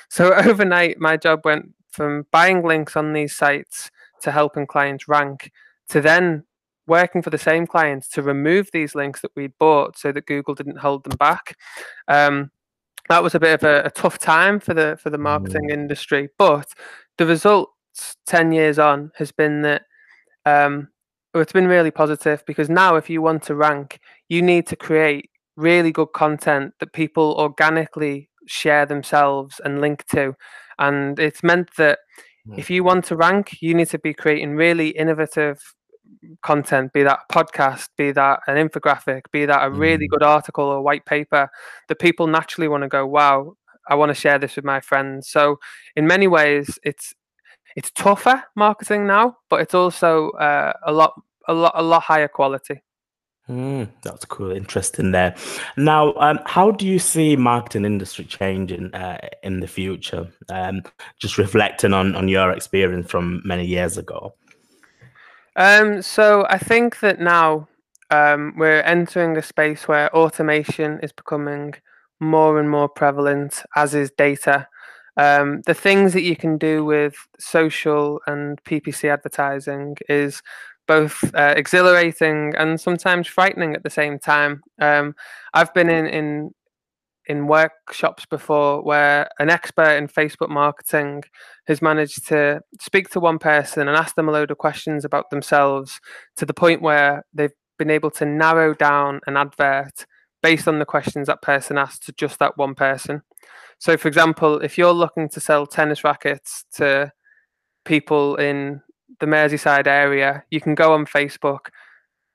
So 0.09 0.33
overnight, 0.45 0.99
my 0.99 1.17
job 1.17 1.41
went 1.43 1.73
from 1.89 2.25
buying 2.31 2.63
links 2.63 2.95
on 2.95 3.13
these 3.13 3.35
sites 3.35 3.91
to 4.21 4.31
helping 4.31 4.67
clients 4.67 5.07
rank 5.07 5.51
to 5.89 5.99
then 5.99 6.43
working 6.87 7.21
for 7.21 7.29
the 7.29 7.37
same 7.37 7.67
clients 7.67 8.07
to 8.09 8.21
remove 8.21 8.69
these 8.71 8.95
links 8.95 9.21
that 9.21 9.31
we 9.35 9.47
bought 9.47 9.97
so 9.97 10.11
that 10.11 10.25
Google 10.25 10.55
didn't 10.55 10.77
hold 10.77 11.03
them 11.03 11.17
back. 11.17 11.57
Um, 12.07 12.51
that 13.09 13.23
was 13.23 13.35
a 13.35 13.39
bit 13.39 13.53
of 13.53 13.63
a, 13.63 13.87
a, 13.87 13.91
tough 13.91 14.19
time 14.19 14.59
for 14.59 14.73
the 14.73 14.97
for 15.01 15.09
the 15.09 15.17
marketing 15.17 15.69
mm. 15.69 15.73
industry, 15.73 16.29
but 16.37 16.67
the 17.17 17.25
results 17.25 18.15
ten 18.25 18.51
years 18.51 18.79
on 18.79 19.11
has 19.17 19.31
been 19.31 19.61
that 19.63 19.83
um, 20.45 20.87
it's 21.33 21.53
been 21.53 21.67
really 21.67 21.91
positive 21.91 22.43
because 22.45 22.69
now 22.69 22.95
if 22.95 23.09
you 23.09 23.21
want 23.21 23.43
to 23.43 23.55
rank, 23.55 23.99
you 24.29 24.41
need 24.41 24.67
to 24.67 24.75
create 24.75 25.29
really 25.55 25.91
good 25.91 26.11
content 26.13 26.73
that 26.79 26.93
people 26.93 27.35
organically 27.37 28.29
share 28.47 28.85
themselves 28.85 29.61
and 29.63 29.81
link 29.81 30.05
to, 30.07 30.33
and 30.79 31.19
it's 31.19 31.43
meant 31.43 31.69
that 31.77 31.99
mm. 32.47 32.57
if 32.57 32.69
you 32.69 32.83
want 32.83 33.05
to 33.05 33.15
rank, 33.15 33.61
you 33.61 33.73
need 33.73 33.89
to 33.89 33.99
be 33.99 34.13
creating 34.13 34.55
really 34.55 34.89
innovative 34.89 35.61
content, 36.41 36.91
be 36.93 37.03
that 37.03 37.19
a 37.29 37.33
podcast, 37.33 37.89
be 37.97 38.11
that 38.11 38.39
an 38.47 38.55
infographic, 38.55 39.21
be 39.31 39.45
that 39.45 39.63
a 39.63 39.69
really 39.69 40.07
mm. 40.07 40.11
good 40.11 40.23
article 40.23 40.65
or 40.65 40.81
white 40.81 41.05
paper, 41.05 41.49
that 41.87 41.99
people 41.99 42.27
naturally 42.27 42.67
want 42.67 42.83
to 42.83 42.87
go, 42.87 43.05
wow, 43.05 43.53
I 43.89 43.95
want 43.95 44.09
to 44.09 44.15
share 44.15 44.37
this 44.37 44.55
with 44.55 44.65
my 44.65 44.79
friends. 44.79 45.29
So 45.29 45.57
in 45.95 46.07
many 46.07 46.27
ways, 46.27 46.77
it's 46.83 47.13
it's 47.75 47.91
tougher 47.91 48.43
marketing 48.55 49.07
now, 49.07 49.37
but 49.49 49.61
it's 49.61 49.73
also 49.73 50.29
uh, 50.31 50.73
a 50.85 50.91
lot 50.91 51.13
a 51.47 51.53
lot 51.53 51.73
a 51.75 51.83
lot 51.83 52.03
higher 52.03 52.27
quality. 52.27 52.81
Mm, 53.49 53.89
that's 54.03 54.23
cool, 54.25 54.51
interesting 54.51 55.11
there. 55.11 55.35
Now, 55.75 56.13
um, 56.15 56.39
how 56.45 56.71
do 56.71 56.87
you 56.87 56.99
see 56.99 57.35
marketing 57.35 57.85
industry 57.85 58.23
changing 58.23 58.93
uh, 58.93 59.17
in 59.43 59.59
the 59.59 59.67
future? 59.67 60.27
Um, 60.49 60.83
just 61.19 61.37
reflecting 61.37 61.93
on 61.93 62.15
on 62.15 62.27
your 62.27 62.51
experience 62.51 63.09
from 63.09 63.41
many 63.43 63.65
years 63.65 63.97
ago. 63.97 64.35
Um, 65.55 66.01
so 66.01 66.45
I 66.49 66.57
think 66.57 66.99
that 67.01 67.19
now 67.19 67.67
um, 68.09 68.53
we're 68.57 68.81
entering 68.81 69.35
a 69.37 69.41
space 69.41 69.87
where 69.87 70.15
automation 70.15 70.99
is 71.01 71.11
becoming 71.11 71.73
more 72.19 72.59
and 72.59 72.69
more 72.69 72.87
prevalent, 72.87 73.63
as 73.75 73.95
is 73.95 74.11
data. 74.17 74.67
Um, 75.17 75.61
the 75.65 75.73
things 75.73 76.13
that 76.13 76.21
you 76.21 76.35
can 76.35 76.57
do 76.57 76.85
with 76.85 77.15
social 77.39 78.21
and 78.27 78.61
PPC 78.63 79.11
advertising 79.11 79.97
is 80.07 80.41
both 80.87 81.23
uh, 81.35 81.53
exhilarating 81.55 82.53
and 82.57 82.79
sometimes 82.79 83.27
frightening 83.27 83.75
at 83.75 83.83
the 83.83 83.89
same 83.89 84.19
time. 84.19 84.61
Um, 84.79 85.15
I've 85.53 85.73
been 85.73 85.89
in, 85.89 86.07
in 86.07 86.51
in 87.27 87.47
workshops 87.47 88.25
before 88.25 88.81
where 88.83 89.29
an 89.39 89.49
expert 89.49 89.95
in 89.95 90.07
Facebook 90.07 90.49
marketing 90.49 91.23
has 91.67 91.81
managed 91.81 92.27
to 92.27 92.61
speak 92.81 93.09
to 93.09 93.19
one 93.19 93.37
person 93.39 93.87
and 93.87 93.95
ask 93.95 94.15
them 94.15 94.27
a 94.27 94.31
load 94.31 94.51
of 94.51 94.57
questions 94.57 95.05
about 95.05 95.29
themselves 95.29 96.01
to 96.35 96.45
the 96.45 96.53
point 96.53 96.81
where 96.81 97.23
they've 97.33 97.53
been 97.77 97.91
able 97.91 98.11
to 98.11 98.25
narrow 98.25 98.73
down 98.73 99.21
an 99.27 99.37
advert 99.37 100.05
based 100.43 100.67
on 100.67 100.79
the 100.79 100.85
questions 100.85 101.27
that 101.27 101.41
person 101.41 101.77
asked 101.77 102.03
to 102.03 102.11
just 102.13 102.39
that 102.39 102.57
one 102.57 102.75
person. 102.75 103.21
So, 103.81 103.97
for 103.97 104.07
example, 104.07 104.59
if 104.59 104.77
you're 104.77 104.93
looking 104.93 105.27
to 105.29 105.39
sell 105.39 105.65
tennis 105.65 106.03
rackets 106.03 106.65
to 106.75 107.11
people 107.83 108.35
in 108.35 108.79
the 109.19 109.25
Merseyside 109.25 109.87
area, 109.87 110.43
you 110.51 110.61
can 110.61 110.75
go 110.75 110.93
on 110.93 111.07
Facebook 111.07 111.71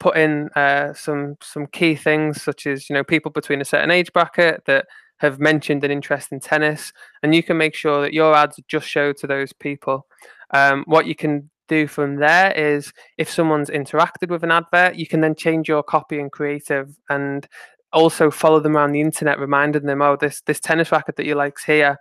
put 0.01 0.17
in 0.17 0.51
uh, 0.57 0.93
some 0.93 1.37
some 1.41 1.69
key 1.69 1.95
things 1.95 2.43
such 2.43 2.67
as 2.67 2.91
you 2.91 2.95
know 2.95 3.05
people 3.05 3.31
between 3.31 3.61
a 3.61 3.65
certain 3.65 3.93
age 3.93 4.13
bracket 4.13 4.65
that 4.67 4.87
have 5.19 5.39
mentioned 5.39 5.85
an 5.85 5.93
interest 5.93 6.33
in 6.33 6.41
tennis, 6.41 6.93
and 7.23 7.33
you 7.33 7.45
can 7.45 7.57
make 7.57 7.77
sure 7.77 8.03
that 8.03 8.13
your 8.13 8.35
ads 8.35 8.61
just 8.67 8.89
show 8.89 9.13
to 9.13 9.29
those 9.29 9.53
people. 9.53 10.05
Um, 10.53 10.83
what 10.89 11.07
you 11.07 11.15
can 11.15 11.49
do 11.69 11.87
from 11.87 12.17
there 12.17 12.51
is 12.55 12.93
if 13.19 13.31
someone's 13.31 13.71
interacted 13.71 14.31
with 14.31 14.43
an 14.43 14.51
advert, 14.51 14.97
you 14.97 15.07
can 15.07 15.21
then 15.21 15.37
change 15.37 15.69
your 15.69 15.85
copy 15.85 16.19
and 16.19 16.33
creative 16.33 16.97
and 17.09 17.47
also 17.93 18.31
follow 18.31 18.61
them 18.61 18.77
around 18.77 18.93
the 18.93 19.01
internet, 19.01 19.39
reminding 19.39 19.87
them, 19.87 20.03
oh, 20.03 20.17
this 20.17 20.41
this 20.43 20.61
tennis 20.61 20.93
racket 20.93 21.17
that 21.17 21.27
you 21.27 21.35
like's 21.35 21.65
here. 21.65 21.97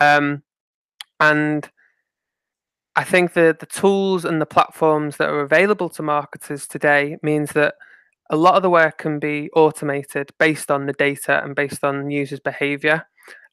Um, 0.00 0.42
and 1.20 1.68
I 2.96 3.04
think 3.04 3.34
the 3.34 3.56
the 3.58 3.66
tools 3.66 4.24
and 4.24 4.40
the 4.40 4.46
platforms 4.46 5.16
that 5.18 5.28
are 5.28 5.40
available 5.40 5.88
to 5.90 6.02
marketers 6.02 6.66
today 6.66 7.16
means 7.22 7.52
that 7.52 7.74
a 8.30 8.36
lot 8.36 8.56
of 8.56 8.62
the 8.62 8.70
work 8.70 8.98
can 8.98 9.18
be 9.18 9.50
automated 9.54 10.30
based 10.38 10.70
on 10.70 10.86
the 10.86 10.92
data 10.94 11.42
and 11.44 11.54
based 11.54 11.84
on 11.84 12.10
users' 12.10 12.40
behavior, 12.40 13.06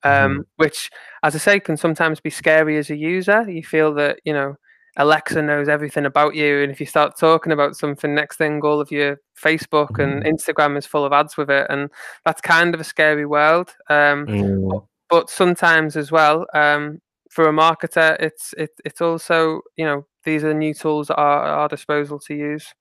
um, 0.03 0.11
mm-hmm. 0.11 0.41
which, 0.55 0.89
as 1.21 1.35
I 1.35 1.37
say, 1.37 1.59
can 1.59 1.77
sometimes 1.77 2.19
be 2.19 2.31
scary 2.31 2.77
as 2.77 2.89
a 2.89 2.95
user. 2.95 3.49
You 3.49 3.63
feel 3.63 3.93
that 3.95 4.19
you 4.23 4.33
know 4.33 4.55
Alexa 4.97 5.41
knows 5.41 5.67
everything 5.67 6.05
about 6.05 6.35
you, 6.35 6.61
and 6.61 6.71
if 6.71 6.79
you 6.79 6.85
start 6.85 7.17
talking 7.17 7.51
about 7.51 7.75
something, 7.75 8.13
next 8.13 8.37
thing 8.37 8.61
all 8.63 8.79
of 8.79 8.91
your 8.91 9.19
Facebook 9.41 9.97
and 9.99 10.23
Instagram 10.23 10.77
is 10.77 10.85
full 10.85 11.05
of 11.05 11.13
ads 11.13 11.35
with 11.35 11.49
it, 11.49 11.67
and 11.69 11.89
that's 12.25 12.41
kind 12.41 12.73
of 12.73 12.81
a 12.81 12.83
scary 12.83 13.25
world. 13.25 13.71
Um, 13.89 14.27
mm. 14.27 14.87
But 15.09 15.29
sometimes 15.29 15.95
as 15.97 16.11
well, 16.11 16.45
um, 16.53 17.01
for 17.29 17.49
a 17.49 17.51
marketer, 17.51 18.15
it's 18.19 18.53
it, 18.57 18.71
it's 18.85 19.01
also 19.01 19.61
you 19.77 19.85
know 19.85 20.05
these 20.25 20.43
are 20.43 20.53
new 20.53 20.73
tools 20.73 21.09
at 21.09 21.17
our, 21.17 21.43
our 21.43 21.67
disposal 21.67 22.19
to 22.19 22.35
use. 22.35 22.73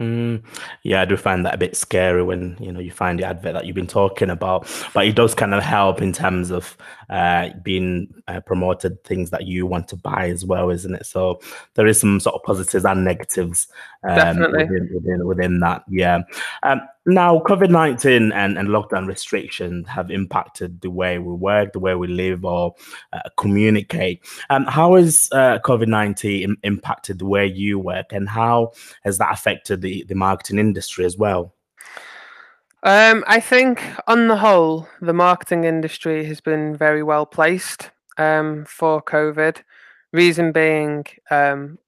Mm, 0.00 0.42
yeah, 0.82 1.02
I 1.02 1.04
do 1.04 1.16
find 1.16 1.46
that 1.46 1.54
a 1.54 1.58
bit 1.58 1.76
scary 1.76 2.22
when 2.24 2.56
you 2.58 2.72
know 2.72 2.80
you 2.80 2.90
find 2.90 3.18
the 3.18 3.24
advert 3.24 3.54
that 3.54 3.66
you've 3.66 3.76
been 3.76 3.86
talking 3.86 4.30
about, 4.30 4.68
but 4.94 5.06
it 5.06 5.14
does 5.14 5.34
kind 5.34 5.54
of 5.54 5.62
help 5.62 6.02
in 6.02 6.12
terms 6.12 6.50
of 6.50 6.76
uh, 7.08 7.50
being 7.62 8.12
uh, 8.26 8.40
promoted 8.40 9.04
things 9.04 9.30
that 9.30 9.46
you 9.46 9.66
want 9.66 9.86
to 9.88 9.96
buy 9.96 10.28
as 10.28 10.44
well, 10.44 10.70
isn't 10.70 10.94
it? 10.94 11.06
So 11.06 11.40
there 11.74 11.86
is 11.86 12.00
some 12.00 12.18
sort 12.18 12.34
of 12.34 12.42
positives 12.42 12.84
and 12.84 13.04
negatives 13.04 13.68
um, 14.02 14.16
Definitely. 14.16 14.64
Within, 14.64 14.90
within, 14.94 15.26
within 15.26 15.60
that. 15.60 15.84
Yeah. 15.88 16.20
Um, 16.62 16.80
now, 17.04 17.40
COVID 17.40 17.70
19 17.70 18.30
and, 18.30 18.56
and 18.56 18.68
lockdown 18.68 19.08
restrictions 19.08 19.88
have 19.88 20.10
impacted 20.10 20.80
the 20.82 20.90
way 20.90 21.18
we 21.18 21.34
work, 21.34 21.72
the 21.72 21.80
way 21.80 21.96
we 21.96 22.06
live 22.06 22.44
or 22.44 22.74
uh, 23.12 23.20
communicate. 23.36 24.24
Um, 24.50 24.66
how 24.66 24.94
has 24.94 25.28
uh, 25.32 25.58
COVID 25.64 25.88
19 25.88 26.56
impacted 26.62 27.18
the 27.18 27.26
way 27.26 27.44
you 27.46 27.78
work 27.78 28.12
and 28.12 28.28
how 28.28 28.72
has 29.02 29.18
that 29.18 29.32
affected 29.32 29.80
the, 29.80 30.04
the 30.04 30.14
marketing 30.14 30.60
industry 30.60 31.04
as 31.04 31.16
well? 31.16 31.54
Um, 32.84 33.24
I 33.26 33.40
think, 33.40 33.82
on 34.06 34.28
the 34.28 34.36
whole, 34.36 34.88
the 35.00 35.12
marketing 35.12 35.64
industry 35.64 36.24
has 36.26 36.40
been 36.40 36.76
very 36.76 37.02
well 37.02 37.26
placed 37.26 37.90
um, 38.18 38.64
for 38.64 39.02
COVID. 39.02 39.62
Reason 40.12 40.52
being, 40.52 41.04
um, 41.30 41.78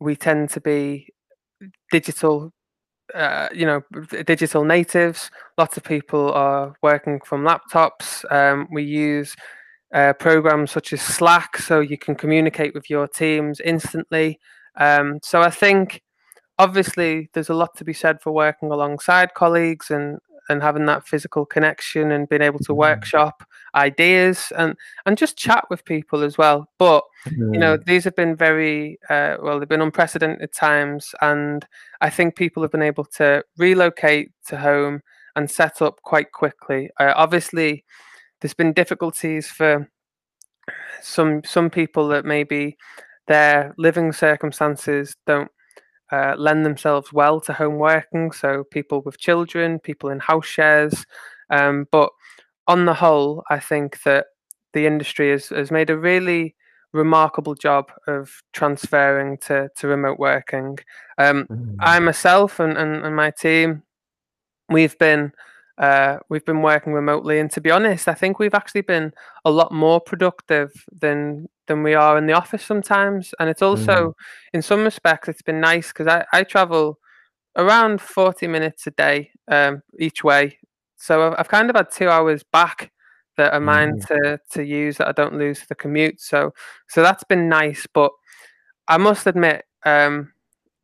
we 0.00 0.16
tend 0.16 0.50
to 0.50 0.60
be 0.60 1.08
digital 1.90 2.52
uh, 3.14 3.48
you 3.54 3.66
know, 3.66 3.82
digital 4.24 4.64
natives. 4.64 5.30
Lots 5.58 5.76
of 5.76 5.84
people 5.84 6.32
are 6.32 6.74
working 6.82 7.20
from 7.24 7.44
laptops. 7.44 8.30
Um, 8.32 8.68
we 8.70 8.82
use 8.82 9.34
uh, 9.92 10.12
programs 10.14 10.70
such 10.70 10.92
as 10.92 11.00
Slack, 11.00 11.58
so 11.58 11.80
you 11.80 11.98
can 11.98 12.14
communicate 12.14 12.74
with 12.74 12.88
your 12.88 13.08
teams 13.08 13.60
instantly. 13.60 14.38
Um, 14.76 15.18
so 15.22 15.42
I 15.42 15.50
think, 15.50 16.02
obviously, 16.58 17.30
there's 17.32 17.50
a 17.50 17.54
lot 17.54 17.76
to 17.76 17.84
be 17.84 17.92
said 17.92 18.20
for 18.22 18.32
working 18.32 18.70
alongside 18.70 19.34
colleagues 19.34 19.90
and 19.90 20.18
and 20.48 20.62
having 20.62 20.86
that 20.86 21.06
physical 21.06 21.46
connection 21.46 22.10
and 22.10 22.28
being 22.28 22.42
able 22.42 22.58
to 22.58 22.72
mm-hmm. 22.72 22.80
workshop 22.80 23.44
ideas 23.74 24.52
and 24.56 24.76
and 25.06 25.16
just 25.16 25.36
chat 25.36 25.64
with 25.70 25.84
people 25.84 26.22
as 26.22 26.36
well 26.36 26.68
but 26.78 27.04
you 27.36 27.58
know 27.58 27.76
these 27.76 28.04
have 28.04 28.16
been 28.16 28.34
very 28.34 28.98
uh, 29.10 29.36
well 29.42 29.58
they've 29.58 29.68
been 29.68 29.80
unprecedented 29.80 30.52
times 30.52 31.14
and 31.20 31.66
i 32.00 32.10
think 32.10 32.36
people 32.36 32.62
have 32.62 32.72
been 32.72 32.82
able 32.82 33.04
to 33.04 33.42
relocate 33.58 34.30
to 34.46 34.56
home 34.56 35.00
and 35.36 35.50
set 35.50 35.80
up 35.82 36.00
quite 36.02 36.32
quickly 36.32 36.90
uh, 36.98 37.12
obviously 37.16 37.84
there's 38.40 38.54
been 38.54 38.72
difficulties 38.72 39.46
for 39.46 39.88
some 41.02 41.42
some 41.44 41.70
people 41.70 42.08
that 42.08 42.24
maybe 42.24 42.76
their 43.26 43.74
living 43.78 44.12
circumstances 44.12 45.14
don't 45.26 45.50
uh, 46.12 46.34
lend 46.36 46.66
themselves 46.66 47.12
well 47.12 47.40
to 47.40 47.52
home 47.52 47.76
working. 47.76 48.32
So 48.32 48.64
people 48.64 49.02
with 49.02 49.18
children, 49.18 49.78
people 49.78 50.10
in 50.10 50.18
house 50.18 50.46
shares. 50.46 51.04
Um, 51.50 51.86
but 51.90 52.10
on 52.66 52.84
the 52.84 52.94
whole, 52.94 53.42
I 53.50 53.58
think 53.58 54.02
that 54.02 54.26
the 54.72 54.86
industry 54.86 55.30
has, 55.30 55.48
has 55.48 55.70
made 55.70 55.90
a 55.90 55.98
really 55.98 56.54
remarkable 56.92 57.54
job 57.54 57.90
of 58.06 58.42
transferring 58.52 59.38
to, 59.38 59.68
to 59.76 59.86
remote 59.88 60.18
working. 60.18 60.78
Um, 61.18 61.46
mm. 61.46 61.76
I 61.80 61.98
myself 62.00 62.60
and, 62.60 62.76
and, 62.76 63.04
and 63.04 63.14
my 63.14 63.30
team, 63.30 63.82
we've 64.68 64.98
been 64.98 65.32
uh, 65.78 66.18
we've 66.28 66.44
been 66.44 66.60
working 66.60 66.92
remotely, 66.92 67.38
and 67.38 67.50
to 67.52 67.60
be 67.60 67.70
honest, 67.70 68.06
I 68.06 68.12
think 68.14 68.38
we've 68.38 68.54
actually 68.54 68.82
been 68.82 69.12
a 69.44 69.50
lot 69.50 69.72
more 69.72 69.98
productive 69.98 70.70
than 70.92 71.48
than 71.68 71.82
we 71.82 71.94
are 71.94 72.18
in 72.18 72.26
the 72.26 72.34
office 72.34 72.62
sometimes. 72.62 73.32
And 73.38 73.48
it's 73.48 73.62
also, 73.62 74.08
mm. 74.08 74.14
in 74.52 74.62
some 74.62 74.84
respects, 74.84 75.28
it's 75.28 75.42
been 75.42 75.60
nice 75.60 75.88
because 75.88 76.06
I, 76.06 76.26
I 76.32 76.44
travel 76.44 76.98
around 77.56 78.02
forty 78.02 78.46
minutes 78.46 78.86
a 78.86 78.90
day 78.90 79.30
um, 79.48 79.82
each 79.98 80.22
way, 80.22 80.58
so 81.00 81.34
I've, 81.36 81.48
kind 81.48 81.70
of 81.70 81.76
had 81.76 81.90
two 81.90 82.10
hours 82.10 82.42
back 82.52 82.92
that 83.38 83.54
are 83.54 83.60
mine 83.60 83.98
mm. 84.00 84.06
to 84.08 84.38
to 84.52 84.62
use 84.62 84.98
that 84.98 85.08
I 85.08 85.12
don't 85.12 85.38
lose 85.38 85.64
the 85.66 85.74
commute. 85.74 86.20
So 86.20 86.52
so 86.88 87.02
that's 87.02 87.24
been 87.24 87.48
nice. 87.48 87.86
But 87.92 88.12
I 88.86 88.98
must 88.98 89.26
admit, 89.26 89.64
um, 89.84 90.32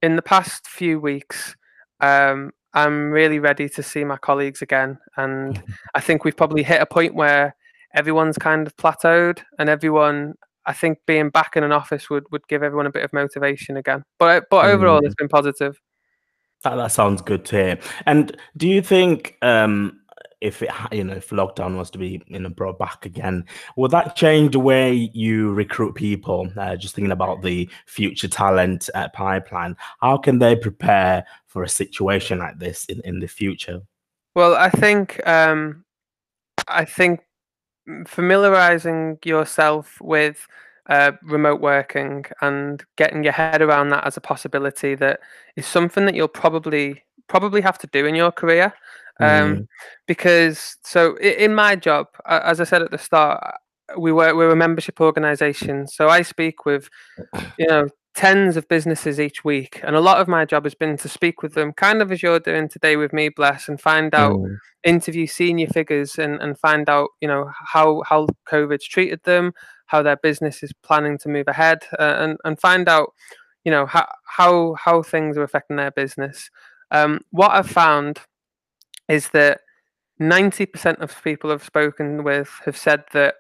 in 0.01 0.17
the 0.17 0.23
past 0.23 0.67
few 0.67 0.99
weeks, 0.99 1.55
um, 2.01 2.53
I'm 2.73 3.11
really 3.11 3.41
ready 3.41 3.69
to 3.69 3.83
see 3.83 4.05
my 4.05 4.17
colleagues 4.17 4.63
again, 4.63 4.99
and 5.19 5.63
I 5.95 6.01
think 6.01 6.25
we've 6.25 6.37
probably 6.37 6.63
hit 6.63 6.81
a 6.81 6.87
point 6.87 7.15
where 7.15 7.55
everyone's 7.95 8.39
kind 8.39 8.67
of 8.67 8.77
plateaued, 8.77 9.41
and 9.59 9.69
everyone. 9.69 10.35
I 10.69 10.73
think 10.73 10.99
being 11.07 11.31
back 11.31 11.57
in 11.57 11.63
an 11.63 11.71
office 11.71 12.11
would, 12.11 12.25
would 12.33 12.49
give 12.49 12.65
everyone 12.65 12.87
a 12.87 12.91
bit 12.91 13.05
of 13.05 13.13
motivation 13.13 13.77
again. 13.77 14.03
But 14.19 14.47
but 14.51 14.65
overall, 14.65 15.01
mm. 15.01 15.05
it's 15.05 15.15
been 15.15 15.29
positive. 15.29 15.79
That, 16.65 16.77
that 16.77 16.91
sounds 16.91 17.23
good 17.23 17.45
to 17.47 17.57
hear. 17.57 17.79
And 18.07 18.37
do 18.57 18.67
you 18.67 18.83
think 18.83 19.37
um, 19.43 20.01
if 20.41 20.63
it 20.63 20.71
you 20.93 21.03
know 21.03 21.15
if 21.15 21.31
lockdown 21.31 21.77
was 21.77 21.91
to 21.91 21.99
be 21.99 22.23
you 22.27 22.39
know 22.39 22.49
brought 22.49 22.79
back 22.79 23.07
again 23.07 23.45
will 23.77 23.89
that 23.89 24.17
change 24.17 24.53
the 24.53 24.59
way 24.59 25.11
you 25.15 25.53
recruit 25.53 25.95
people? 25.95 26.49
Uh, 26.57 26.77
just 26.77 26.95
thinking 26.95 27.13
about 27.13 27.43
the 27.43 27.69
future 27.87 28.29
talent 28.29 28.91
uh, 28.95 29.09
pipeline 29.09 29.77
how 30.01 30.17
can 30.17 30.39
they 30.39 30.55
prepare 30.55 31.25
for 31.47 31.63
a 31.63 31.69
situation 31.69 32.39
like 32.39 32.59
this 32.59 32.85
in, 32.87 33.01
in 33.05 33.21
the 33.21 33.27
future? 33.27 33.81
Well 34.35 34.55
i 34.55 34.71
think 34.71 35.27
um 35.27 35.85
i 36.69 36.85
think 36.85 37.21
familiarizing 38.07 39.19
yourself 39.25 39.99
with 40.01 40.47
uh, 40.89 41.13
remote 41.23 41.61
working 41.61 42.25
and 42.41 42.85
getting 42.97 43.25
your 43.25 43.33
head 43.33 43.61
around 43.61 43.89
that 43.89 44.07
as 44.07 44.17
a 44.17 44.21
possibility 44.21 44.95
that 44.95 45.21
is 45.57 45.67
something 45.67 46.07
that 46.07 46.15
you'll 46.15 46.29
probably 46.29 47.03
probably 47.29 47.61
have 47.61 47.79
to 47.79 47.89
do 47.89 48.07
in 48.07 48.15
your 48.15 48.31
career 48.31 48.73
um, 49.21 49.57
mm. 49.57 49.67
because 50.07 50.77
so 50.83 51.17
in 51.19 51.55
my 51.55 51.77
job, 51.77 52.07
as 52.27 52.61
I 52.61 52.65
said 52.65 52.83
at 52.83 52.91
the 52.91 52.99
start, 52.99 53.43
we 53.97 54.13
were 54.13 54.35
we're 54.35 54.51
a 54.51 54.57
membership 54.57 55.01
organization, 55.01 55.87
so 55.87 56.09
I 56.09 56.23
speak 56.23 56.67
with 56.67 56.89
you 57.59 57.67
know 57.67 57.89
tens 58.15 58.57
of 58.57 58.69
businesses 58.69 59.21
each 59.21 59.45
week, 59.45 59.81
and 59.83 59.97
a 59.97 60.01
lot 60.01 60.21
of 60.21 60.29
my 60.29 60.45
job 60.45 60.65
has 60.65 60.75
been 60.75 60.97
to 60.99 61.09
speak 61.09 61.43
with 61.43 61.55
them, 61.55 61.73
kind 61.73 62.03
of 62.03 62.11
as 62.11 62.23
you're 62.23 62.41
doing 62.41 62.69
today 62.69 62.97
with 62.97 63.13
me, 63.13 63.29
bless, 63.29 63.69
and 63.69 63.81
find 63.81 64.15
out, 64.15 64.39
mm. 64.39 64.57
interview 64.85 65.27
senior 65.27 65.69
figures, 65.69 66.19
and 66.19 66.41
and 66.41 66.59
find 66.59 66.89
out 66.89 67.09
you 67.21 67.29
know 67.29 67.51
how 67.73 68.03
how 68.07 68.27
COVID's 68.49 68.87
treated 68.87 69.23
them, 69.25 69.53
how 69.87 70.03
their 70.03 70.17
business 70.17 70.63
is 70.63 70.73
planning 70.83 71.17
to 71.19 71.29
move 71.29 71.49
ahead, 71.49 71.85
uh, 71.99 72.17
and 72.19 72.39
and 72.45 72.61
find 72.61 72.89
out 72.89 73.13
you 73.65 73.71
know 73.71 73.87
how 73.87 74.07
how 74.25 74.75
how 74.75 75.03
things 75.03 75.39
are 75.39 75.43
affecting 75.43 75.77
their 75.77 75.91
business. 75.91 76.51
Um, 76.91 77.21
what 77.31 77.51
I've 77.51 77.69
found 77.69 78.21
is 79.09 79.29
that 79.31 79.61
90% 80.21 81.01
of 81.01 81.23
people 81.23 81.53
I've 81.53 81.65
spoken 81.65 82.25
with 82.25 82.51
have 82.65 82.77
said 82.77 83.05
that 83.13 83.35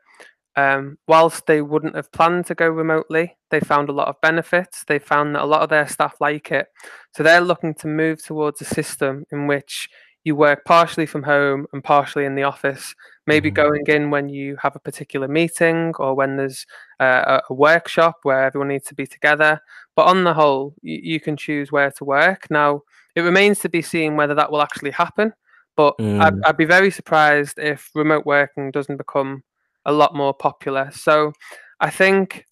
um, 0.57 0.97
whilst 1.07 1.47
they 1.47 1.61
wouldn't 1.61 1.97
have 1.97 2.11
planned 2.13 2.47
to 2.47 2.55
go 2.55 2.69
remotely, 2.69 3.37
they 3.51 3.61
found 3.61 3.89
a 3.89 3.93
lot 3.93 4.09
of 4.09 4.21
benefits. 4.23 4.85
They 4.85 4.99
found 4.99 5.35
that 5.35 5.43
a 5.43 5.47
lot 5.47 5.63
of 5.63 5.69
their 5.69 5.87
staff 5.87 6.15
like 6.21 6.51
it. 6.51 6.69
So 7.15 7.23
they're 7.23 7.43
looking 7.43 7.75
to 7.75 7.89
move 7.89 8.25
towards 8.25 8.61
a 8.63 8.65
system 8.65 9.25
in 9.31 9.47
which 9.47 9.89
you 10.25 10.35
work 10.35 10.65
partially 10.65 11.07
from 11.07 11.23
home 11.23 11.67
and 11.73 11.85
partially 11.85 12.25
in 12.25 12.35
the 12.35 12.43
office, 12.43 12.95
maybe 13.29 13.49
mm-hmm. 13.49 13.55
going 13.55 13.87
in 13.87 14.11
when 14.11 14.29
you 14.29 14.57
have 14.61 14.75
a 14.75 14.81
particular 14.81 15.29
meeting 15.29 15.93
or 16.01 16.15
when 16.15 16.37
there's 16.37 16.67
uh, 16.99 17.41
a 17.49 17.55
workshop 17.55 18.17
where 18.25 18.43
everyone 18.43 18.69
needs 18.69 18.87
to 18.87 18.95
be 18.95 19.07
together. 19.07 19.61
But 19.95 20.07
on 20.07 20.25
the 20.25 20.35
whole, 20.35 20.75
you, 20.83 20.99
you 21.01 21.21
can 21.21 21.37
choose 21.37 21.71
where 21.71 21.93
to 21.93 22.05
work. 22.05 22.51
Now, 22.51 22.83
it 23.15 23.21
remains 23.21 23.61
to 23.61 23.69
be 23.69 23.83
seen 23.83 24.17
whether 24.17 24.35
that 24.35 24.51
will 24.51 24.63
actually 24.63 24.91
happen. 24.91 25.33
But 25.77 25.97
mm. 25.99 26.21
I'd, 26.21 26.43
I'd, 26.45 26.57
be 26.57 26.65
very 26.65 26.91
surprised 26.91 27.59
if 27.59 27.91
remote 27.95 28.25
working 28.25 28.71
doesn't 28.71 28.97
become 28.97 29.43
a 29.85 29.93
lot 29.93 30.15
more 30.15 30.33
popular. 30.33 30.91
So 30.93 31.33
I 31.81 31.91
think 31.91 32.47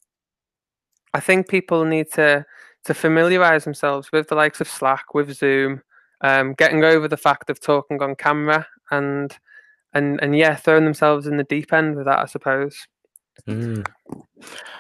I 1.15 1.21
think 1.21 1.49
people 1.49 1.85
need 1.85 2.13
to 2.13 2.45
to 2.85 2.95
familiarize 2.95 3.65
themselves 3.65 4.11
with 4.13 4.29
the 4.29 4.35
likes 4.35 4.61
of 4.61 4.69
Slack, 4.69 5.15
with 5.15 5.33
Zoom, 5.33 5.81
um, 6.21 6.53
getting 6.53 6.85
over 6.85 7.09
the 7.09 7.17
fact 7.17 7.49
of 7.49 7.61
talking 7.61 8.03
on 8.03 8.15
camera 8.15 8.67
and 8.91 9.37
and 9.95 10.21
and 10.23 10.37
yeah, 10.37 10.55
throwing 10.55 10.85
themselves 10.85 11.27
in 11.27 11.37
the 11.37 11.45
deep 11.45 11.73
end 11.73 11.97
with 11.97 12.05
that, 12.05 12.19
I 12.19 12.27
suppose. 12.27 12.77
Mm. 13.49 13.85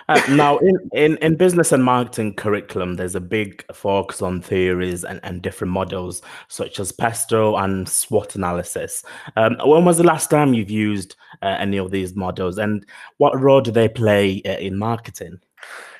Uh, 0.08 0.20
now, 0.30 0.58
in, 0.58 0.78
in, 0.92 1.16
in 1.18 1.36
business 1.36 1.72
and 1.72 1.82
marketing 1.82 2.34
curriculum, 2.34 2.94
there's 2.94 3.14
a 3.14 3.20
big 3.20 3.64
focus 3.72 4.20
on 4.20 4.40
theories 4.40 5.04
and, 5.04 5.20
and 5.22 5.40
different 5.42 5.72
models, 5.72 6.20
such 6.48 6.78
as 6.78 6.92
PESTLE 6.92 7.56
and 7.58 7.88
SWOT 7.88 8.34
analysis. 8.34 9.02
Um, 9.36 9.56
when 9.64 9.84
was 9.84 9.96
the 9.96 10.04
last 10.04 10.28
time 10.28 10.52
you've 10.52 10.70
used 10.70 11.16
uh, 11.42 11.56
any 11.58 11.78
of 11.78 11.90
these 11.90 12.14
models, 12.14 12.58
and 12.58 12.84
what 13.16 13.38
role 13.40 13.62
do 13.62 13.70
they 13.70 13.88
play 13.88 14.42
uh, 14.46 14.58
in 14.58 14.76
marketing? 14.78 15.40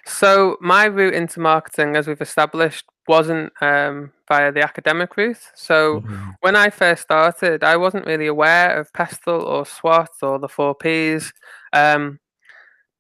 So, 0.06 0.58
my 0.60 0.84
route 0.84 1.14
into 1.14 1.40
marketing, 1.40 1.96
as 1.96 2.06
we've 2.06 2.20
established, 2.20 2.84
wasn't 3.08 3.52
um, 3.62 4.12
via 4.28 4.52
the 4.52 4.62
academic 4.62 5.16
route. 5.16 5.40
So, 5.54 6.00
mm-hmm. 6.00 6.30
when 6.40 6.56
I 6.56 6.68
first 6.68 7.02
started, 7.02 7.64
I 7.64 7.78
wasn't 7.78 8.06
really 8.06 8.26
aware 8.26 8.78
of 8.78 8.92
PESTLE 8.92 9.42
or 9.42 9.64
SWOT 9.64 10.10
or 10.20 10.38
the 10.38 10.48
four 10.48 10.74
Ps. 10.74 11.32
Um, 11.72 12.20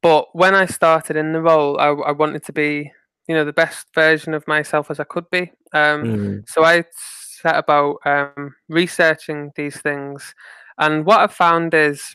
but 0.04 0.36
when 0.36 0.54
I 0.54 0.66
started 0.66 1.16
in 1.16 1.32
the 1.32 1.40
role, 1.40 1.80
I, 1.80 1.86
I 1.86 2.12
wanted 2.12 2.44
to 2.44 2.52
be, 2.52 2.92
you 3.26 3.34
know, 3.34 3.46
the 3.46 3.54
best 3.54 3.86
version 3.94 4.34
of 4.34 4.46
myself 4.46 4.90
as 4.90 5.00
I 5.00 5.04
could 5.04 5.24
be. 5.30 5.50
Um, 5.72 6.04
mm. 6.04 6.44
So 6.46 6.62
I 6.62 6.84
set 6.92 7.56
about 7.56 8.00
um, 8.04 8.54
researching 8.68 9.50
these 9.56 9.80
things, 9.80 10.34
and 10.76 11.06
what 11.06 11.20
I've 11.20 11.32
found 11.32 11.72
is, 11.72 12.14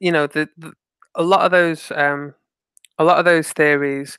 you 0.00 0.12
know, 0.12 0.28
the, 0.28 0.48
the 0.56 0.72
a 1.16 1.22
lot 1.24 1.40
of 1.40 1.50
those 1.50 1.90
um, 1.96 2.32
a 2.96 3.02
lot 3.02 3.18
of 3.18 3.24
those 3.24 3.50
theories 3.52 4.16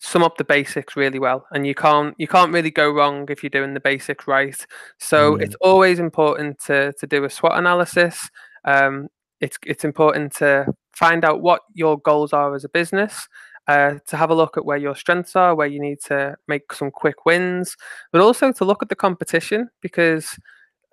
sum 0.00 0.24
up 0.24 0.36
the 0.36 0.44
basics 0.44 0.96
really 0.96 1.20
well 1.20 1.46
and 1.52 1.64
you 1.64 1.74
can't 1.76 2.16
you 2.18 2.26
can't 2.26 2.52
really 2.52 2.70
go 2.70 2.90
wrong 2.90 3.26
if 3.28 3.42
you're 3.42 3.50
doing 3.50 3.74
the 3.74 3.80
basics 3.80 4.26
right 4.26 4.66
so 4.98 5.34
mm. 5.34 5.42
it's 5.42 5.54
always 5.60 5.98
important 5.98 6.58
to 6.58 6.90
to 6.94 7.06
do 7.06 7.22
a 7.24 7.28
SWOT 7.28 7.58
analysis 7.58 8.30
um, 8.64 9.08
it's 9.40 9.58
it's 9.66 9.84
important 9.84 10.34
to 10.36 10.66
find 10.92 11.24
out 11.24 11.40
what 11.40 11.62
your 11.74 11.98
goals 11.98 12.32
are 12.32 12.54
as 12.54 12.64
a 12.64 12.68
business, 12.68 13.28
uh, 13.66 13.98
to 14.06 14.16
have 14.16 14.30
a 14.30 14.34
look 14.34 14.56
at 14.56 14.64
where 14.64 14.76
your 14.76 14.96
strengths 14.96 15.36
are, 15.36 15.54
where 15.54 15.66
you 15.66 15.80
need 15.80 16.00
to 16.06 16.36
make 16.48 16.72
some 16.72 16.90
quick 16.90 17.24
wins, 17.24 17.76
but 18.12 18.20
also 18.20 18.52
to 18.52 18.64
look 18.64 18.82
at 18.82 18.88
the 18.88 18.96
competition 18.96 19.68
because 19.80 20.36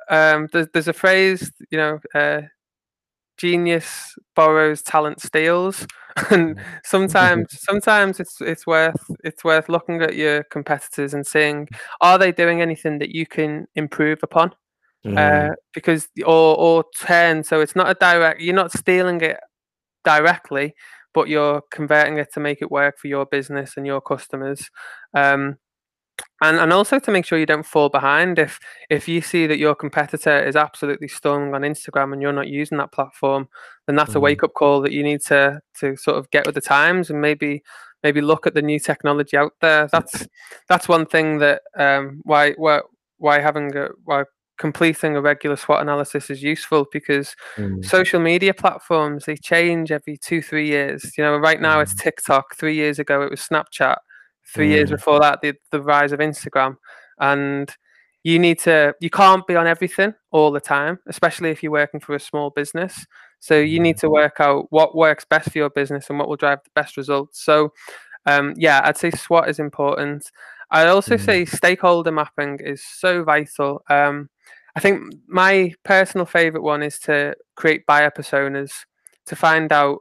um, 0.09 0.47
there's, 0.53 0.67
there's 0.73 0.87
a 0.87 0.93
phrase, 0.93 1.51
you 1.71 1.77
know, 1.77 1.99
uh, 2.13 2.41
genius 3.37 4.15
borrows, 4.35 4.81
talent 4.81 5.21
steals, 5.21 5.87
and 6.31 6.59
sometimes 6.83 7.47
sometimes 7.51 8.19
it's 8.19 8.41
it's 8.41 8.67
worth 8.67 8.99
it's 9.23 9.43
worth 9.43 9.69
looking 9.69 10.01
at 10.01 10.15
your 10.15 10.43
competitors 10.45 11.13
and 11.13 11.25
seeing 11.25 11.67
are 12.01 12.17
they 12.17 12.31
doing 12.31 12.61
anything 12.61 12.99
that 12.99 13.09
you 13.09 13.25
can 13.25 13.67
improve 13.75 14.19
upon. 14.23 14.53
Mm. 15.05 15.17
Uh, 15.17 15.55
because 15.73 16.09
or 16.25 16.57
or 16.57 16.83
turn 16.99 17.43
so 17.43 17.61
it's 17.61 17.75
not 17.75 17.87
a 17.87 17.93
direct 17.93 18.41
you're 18.41 18.55
not 18.55 18.71
stealing 18.71 19.21
it 19.21 19.37
directly, 20.07 20.73
but 21.13 21.27
you're 21.27 21.61
converting 21.69 22.17
it 22.17 22.33
to 22.33 22.39
make 22.39 22.61
it 22.61 22.71
work 22.71 22.97
for 22.97 23.07
your 23.09 23.25
business 23.25 23.75
and 23.75 23.85
your 23.85 23.99
customers. 23.99 24.69
Um, 25.13 25.57
and 26.41 26.57
and 26.57 26.73
also 26.73 26.97
to 26.99 27.11
make 27.11 27.25
sure 27.25 27.37
you 27.37 27.45
don't 27.45 27.65
fall 27.65 27.89
behind 27.89 28.39
if 28.39 28.59
if 28.89 29.07
you 29.07 29.21
see 29.21 29.45
that 29.47 29.59
your 29.59 29.75
competitor 29.75 30.43
is 30.43 30.55
absolutely 30.55 31.07
stung 31.07 31.53
on 31.53 31.61
Instagram 31.61 32.11
and 32.11 32.21
you're 32.21 32.33
not 32.33 32.47
using 32.47 32.77
that 32.79 32.91
platform 32.91 33.47
then 33.85 33.95
that's 33.95 34.13
mm. 34.13 34.15
a 34.15 34.19
wake 34.19 34.43
up 34.43 34.53
call 34.55 34.81
that 34.81 34.91
you 34.91 35.03
need 35.03 35.21
to 35.21 35.59
to 35.79 35.95
sort 35.95 36.17
of 36.17 36.29
get 36.31 36.45
with 36.47 36.55
the 36.55 36.61
times 36.61 37.11
and 37.11 37.21
maybe 37.21 37.61
maybe 38.01 38.21
look 38.21 38.47
at 38.47 38.55
the 38.55 38.61
new 38.61 38.79
technology 38.79 39.37
out 39.37 39.53
there 39.61 39.87
that's 39.91 40.27
that's 40.69 40.87
one 40.87 41.05
thing 41.05 41.37
that 41.37 41.61
um 41.77 42.19
why 42.23 42.53
why 42.53 42.81
why 43.19 43.39
having 43.39 43.75
a 43.75 43.89
why 44.05 44.23
completing 44.57 45.15
a 45.15 45.21
regular 45.21 45.55
SWOT 45.55 45.81
analysis 45.81 46.29
is 46.29 46.41
useful 46.43 46.85
because 46.91 47.35
mm. 47.55 47.83
social 47.85 48.19
media 48.19 48.53
platforms 48.53 49.25
they 49.25 49.35
change 49.35 49.91
every 49.91 50.17
two 50.17 50.41
three 50.41 50.67
years. 50.67 51.11
You 51.17 51.23
know, 51.23 51.37
right 51.37 51.61
now 51.61 51.77
mm. 51.77 51.83
it's 51.83 51.95
TikTok. 51.95 52.55
Three 52.55 52.75
years 52.75 52.99
ago 52.99 53.21
it 53.21 53.31
was 53.31 53.41
Snapchat. 53.41 53.97
Three 54.53 54.69
years 54.69 54.89
Mm. 54.89 54.95
before 54.95 55.19
that, 55.19 55.41
the 55.41 55.53
the 55.71 55.81
rise 55.81 56.11
of 56.11 56.19
Instagram, 56.19 56.77
and 57.19 57.75
you 58.23 58.39
need 58.39 58.59
to 58.59 58.93
you 58.99 59.09
can't 59.09 59.45
be 59.45 59.55
on 59.55 59.67
everything 59.67 60.13
all 60.31 60.51
the 60.51 60.59
time, 60.59 60.99
especially 61.07 61.51
if 61.51 61.61
you're 61.61 61.71
working 61.71 61.99
for 61.99 62.15
a 62.15 62.19
small 62.19 62.49
business. 62.49 63.05
So 63.39 63.59
you 63.59 63.79
need 63.79 63.97
to 63.97 64.09
work 64.09 64.37
out 64.39 64.65
what 64.69 64.95
works 64.95 65.25
best 65.29 65.51
for 65.51 65.57
your 65.57 65.69
business 65.69 66.09
and 66.09 66.17
what 66.17 66.27
will 66.27 66.37
drive 66.37 66.59
the 66.63 66.71
best 66.73 66.97
results. 66.97 67.43
So 67.43 67.71
um, 68.25 68.53
yeah, 68.57 68.81
I'd 68.83 68.97
say 68.97 69.11
SWOT 69.11 69.49
is 69.49 69.59
important. 69.59 70.29
I'd 70.71 70.87
also 70.87 71.15
Mm. 71.15 71.25
say 71.25 71.45
stakeholder 71.45 72.11
mapping 72.11 72.59
is 72.59 72.83
so 72.83 73.23
vital. 73.23 73.83
Um, 73.89 74.29
I 74.75 74.79
think 74.79 75.13
my 75.27 75.73
personal 75.83 76.25
favorite 76.25 76.61
one 76.63 76.83
is 76.83 76.99
to 76.99 77.35
create 77.55 77.85
buyer 77.85 78.11
personas 78.11 78.71
to 79.25 79.35
find 79.35 79.71
out 79.71 79.99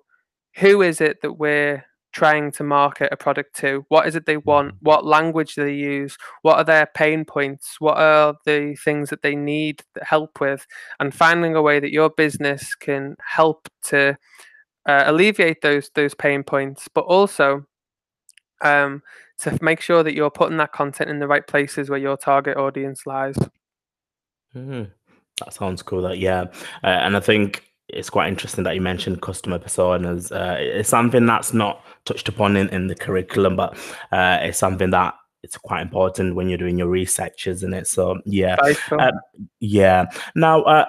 who 0.56 0.82
is 0.82 1.00
it 1.00 1.20
that 1.22 1.34
we're 1.34 1.84
trying 2.12 2.50
to 2.50 2.64
market 2.64 3.10
a 3.12 3.16
product 3.16 3.54
to 3.56 3.84
what 3.88 4.06
is 4.06 4.16
it 4.16 4.24
they 4.24 4.38
want 4.38 4.74
what 4.80 5.04
language 5.04 5.54
do 5.54 5.62
they 5.64 5.74
use 5.74 6.16
what 6.40 6.56
are 6.56 6.64
their 6.64 6.86
pain 6.94 7.26
points 7.26 7.76
what 7.78 7.98
are 7.98 8.34
the 8.46 8.74
things 8.82 9.10
that 9.10 9.20
they 9.20 9.34
need 9.36 9.82
help 10.00 10.40
with 10.40 10.66
and 10.98 11.14
finding 11.14 11.54
a 11.54 11.60
way 11.60 11.78
that 11.78 11.92
your 11.92 12.08
business 12.08 12.74
can 12.74 13.16
help 13.22 13.68
to 13.82 14.16
uh, 14.86 15.02
alleviate 15.06 15.60
those 15.60 15.90
those 15.94 16.14
pain 16.14 16.42
points 16.42 16.88
but 16.94 17.02
also 17.02 17.62
um, 18.62 19.02
to 19.40 19.58
make 19.60 19.80
sure 19.80 20.02
that 20.02 20.14
you're 20.14 20.30
putting 20.30 20.56
that 20.56 20.72
content 20.72 21.10
in 21.10 21.18
the 21.18 21.28
right 21.28 21.46
places 21.46 21.90
where 21.90 21.98
your 21.98 22.16
target 22.16 22.56
audience 22.56 23.06
lies 23.06 23.36
Mhm. 24.56 24.90
That 25.40 25.52
sounds 25.52 25.82
cool. 25.82 26.02
That 26.02 26.18
yeah, 26.18 26.44
uh, 26.82 26.86
and 26.86 27.16
I 27.16 27.20
think 27.20 27.64
it's 27.88 28.10
quite 28.10 28.28
interesting 28.28 28.64
that 28.64 28.74
you 28.74 28.80
mentioned 28.80 29.20
customer 29.22 29.58
personas. 29.58 30.32
Uh, 30.32 30.56
it's 30.58 30.88
something 30.88 31.26
that's 31.26 31.52
not 31.52 31.84
touched 32.04 32.28
upon 32.28 32.56
in, 32.56 32.68
in 32.70 32.86
the 32.86 32.94
curriculum, 32.94 33.54
but 33.54 33.76
uh, 34.12 34.38
it's 34.40 34.58
something 34.58 34.90
that 34.90 35.14
it's 35.42 35.58
quite 35.58 35.82
important 35.82 36.34
when 36.34 36.48
you're 36.48 36.58
doing 36.58 36.78
your 36.78 36.88
research, 36.88 37.46
isn't 37.46 37.74
it? 37.74 37.86
So 37.86 38.18
yeah, 38.24 38.56
uh, 38.92 39.12
yeah. 39.60 40.06
Now, 40.34 40.62
uh, 40.62 40.86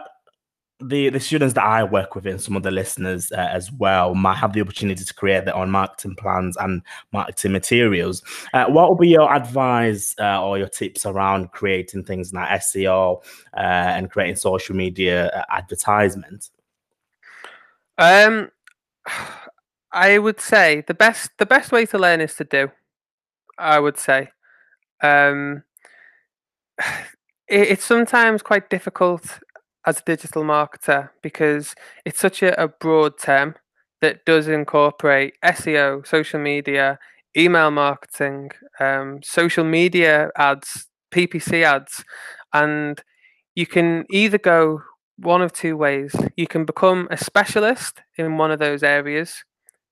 the 0.79 1.09
the 1.09 1.19
students 1.19 1.55
that 1.55 1.65
I 1.65 1.83
work 1.83 2.13
with 2.13 2.27
and 2.27 2.39
some 2.39 2.55
of 2.55 2.63
the 2.63 2.71
listeners 2.71 3.31
uh, 3.31 3.49
as 3.51 3.71
well 3.71 4.13
might 4.13 4.35
have 4.35 4.53
the 4.53 4.61
opportunity 4.61 5.03
to 5.03 5.13
create 5.13 5.45
their 5.45 5.55
own 5.55 5.71
marketing 5.71 6.15
plans 6.15 6.55
and 6.57 6.83
marketing 7.11 7.51
materials. 7.51 8.21
Uh, 8.53 8.65
what 8.67 8.89
would 8.89 8.99
be 8.99 9.09
your 9.09 9.33
advice 9.33 10.13
uh, 10.19 10.43
or 10.43 10.57
your 10.57 10.67
tips 10.67 11.05
around 11.05 11.51
creating 11.51 12.03
things 12.03 12.33
like 12.33 12.47
SEO 12.61 13.23
uh, 13.55 13.59
and 13.59 14.11
creating 14.11 14.35
social 14.35 14.75
media 14.75 15.29
uh, 15.29 15.43
advertisements? 15.49 16.51
Um, 17.97 18.51
I 19.91 20.19
would 20.19 20.39
say 20.39 20.83
the 20.87 20.93
best 20.93 21.31
the 21.39 21.47
best 21.47 21.71
way 21.71 21.87
to 21.87 21.97
learn 21.97 22.21
is 22.21 22.35
to 22.35 22.43
do. 22.43 22.69
I 23.57 23.79
would 23.79 23.97
say, 23.97 24.29
um, 25.01 25.63
it, 27.47 27.69
it's 27.69 27.85
sometimes 27.85 28.43
quite 28.43 28.69
difficult 28.69 29.39
as 29.87 29.99
a 29.99 30.03
digital 30.03 30.43
marketer 30.43 31.09
because 31.23 31.73
it's 32.05 32.19
such 32.19 32.43
a, 32.43 32.61
a 32.61 32.67
broad 32.67 33.17
term 33.17 33.55
that 34.01 34.25
does 34.25 34.47
incorporate 34.47 35.33
SEO, 35.43 36.05
social 36.05 36.39
media, 36.39 36.99
email 37.35 37.71
marketing, 37.71 38.51
um, 38.79 39.19
social 39.23 39.63
media 39.63 40.29
ads, 40.37 40.87
PPC 41.11 41.63
ads, 41.63 42.03
and 42.53 43.01
you 43.55 43.65
can 43.65 44.05
either 44.11 44.37
go 44.37 44.81
one 45.17 45.41
of 45.41 45.53
two 45.53 45.75
ways. 45.77 46.13
You 46.35 46.47
can 46.47 46.65
become 46.65 47.07
a 47.09 47.17
specialist 47.17 48.01
in 48.17 48.37
one 48.37 48.51
of 48.51 48.59
those 48.59 48.83
areas 48.83 49.43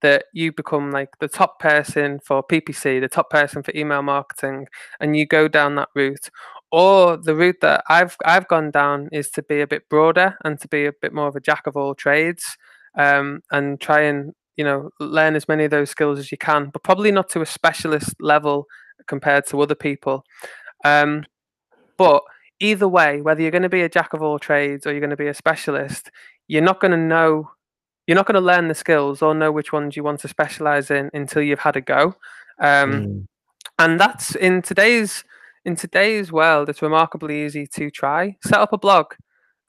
that 0.02 0.26
you 0.34 0.52
become 0.52 0.92
like 0.92 1.10
the 1.20 1.28
top 1.28 1.60
person 1.60 2.20
for 2.24 2.44
PPC, 2.44 3.02
the 3.02 3.08
top 3.08 3.30
person 3.30 3.64
for 3.64 3.72
email 3.76 4.04
marketing, 4.04 4.68
and 5.00 5.18
you 5.18 5.26
go 5.26 5.48
down 5.48 5.76
that 5.76 5.90
route. 5.96 6.30
Or 6.76 7.16
the 7.16 7.34
route 7.36 7.62
that 7.62 7.86
I've 7.88 8.18
I've 8.26 8.50
gone 8.50 8.70
down 8.70 9.08
is 9.14 9.30
to 9.32 9.42
be 9.42 9.62
a 9.62 9.68
bit 9.68 9.88
broader 9.88 10.36
and 10.44 10.60
to 10.60 10.68
be 10.68 10.86
a 10.86 10.92
bit 10.92 11.14
more 11.14 11.30
of 11.30 11.38
a 11.38 11.40
jack 11.40 11.68
of 11.68 11.78
all 11.78 11.96
trades, 11.96 12.58
um, 12.98 13.42
and 13.50 13.80
try 13.80 14.02
and 14.02 14.34
you 14.58 14.66
know 14.66 14.90
learn 15.00 15.38
as 15.38 15.48
many 15.48 15.64
of 15.64 15.72
those 15.72 15.90
skills 15.90 16.20
as 16.20 16.34
you 16.34 16.38
can, 16.38 16.72
but 16.74 16.84
probably 16.84 17.12
not 17.12 17.30
to 17.30 17.42
a 17.42 17.46
specialist 17.46 18.14
level 18.20 18.66
compared 19.08 19.48
to 19.48 19.62
other 19.62 19.74
people. 19.74 20.26
Um, 20.84 21.26
but 21.98 22.24
either 22.60 22.90
way, 22.90 23.22
whether 23.22 23.42
you're 23.42 23.52
going 23.52 23.62
to 23.62 23.70
be 23.70 23.84
a 23.84 23.90
jack 23.90 24.12
of 24.12 24.22
all 24.22 24.38
trades 24.38 24.86
or 24.86 24.92
you're 24.92 25.00
going 25.00 25.10
to 25.12 25.16
be 25.16 25.30
a 25.30 25.34
specialist, 25.34 26.12
you're 26.50 26.62
not 26.62 26.82
going 26.82 26.92
to 26.92 26.98
know, 26.98 27.52
you're 28.06 28.16
not 28.16 28.28
going 28.28 28.36
to 28.36 28.42
learn 28.42 28.68
the 28.68 28.76
skills 28.76 29.22
or 29.22 29.34
know 29.34 29.50
which 29.50 29.72
ones 29.72 29.96
you 29.96 30.04
want 30.04 30.20
to 30.20 30.28
specialize 30.28 30.92
in 30.92 31.10
until 31.14 31.42
you've 31.42 31.60
had 31.60 31.78
a 31.78 31.82
go. 31.82 32.16
Um, 32.60 33.06
Mm, 33.06 33.28
and 33.80 34.00
that's 34.00 34.36
in 34.36 34.62
today's 34.62 35.24
in 35.66 35.76
today's 35.76 36.32
world, 36.32 36.70
it's 36.70 36.82
remarkably 36.82 37.46
easy 37.46 37.68
to 37.68 37.90
try. 37.90 38.38
Set 38.44 38.60
up 38.60 38.74
a 38.74 38.78
blog. 38.78 39.08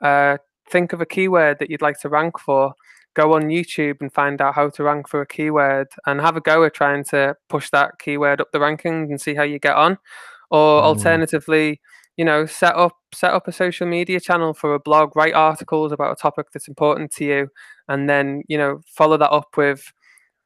Uh, 0.03 0.37
think 0.71 0.93
of 0.93 1.01
a 1.01 1.07
keyword 1.07 1.59
that 1.59 1.71
you'd 1.71 1.83
like 1.83 1.99
to 2.01 2.09
rank 2.09 2.39
for. 2.39 2.75
Go 3.15 3.35
on 3.35 3.45
YouTube 3.45 3.97
and 4.01 4.13
find 4.13 4.41
out 4.43 4.55
how 4.55 4.69
to 4.69 4.83
rank 4.85 5.09
for 5.09 5.23
a 5.23 5.27
keyword, 5.27 5.89
and 6.07 6.21
have 6.21 6.37
a 6.37 6.41
go 6.41 6.65
at 6.65 6.75
trying 6.75 7.03
to 7.05 7.35
push 7.49 7.71
that 7.71 7.93
keyword 7.99 8.41
up 8.41 8.53
the 8.53 8.59
rankings 8.59 9.09
and 9.09 9.21
see 9.21 9.35
how 9.35 9.43
you 9.43 9.59
get 9.59 9.75
on. 9.77 9.97
Or 10.51 10.83
Mm. 10.83 10.85
alternatively, 10.85 11.81
you 12.17 12.25
know, 12.25 12.47
set 12.47 12.75
up 12.77 12.93
set 13.15 13.33
up 13.33 13.49
a 13.49 13.53
social 13.53 13.87
media 13.87 14.21
channel 14.21 14.53
for 14.55 14.75
a 14.75 14.79
blog. 14.81 15.17
Write 15.17 15.35
articles 15.35 15.93
about 15.93 16.13
a 16.13 16.17
topic 16.17 16.49
that's 16.53 16.69
important 16.69 17.11
to 17.13 17.25
you, 17.25 17.49
and 17.89 18.09
then 18.09 18.43
you 18.49 18.59
know 18.59 18.81
follow 18.87 19.17
that 19.17 19.31
up 19.33 19.57
with 19.57 19.93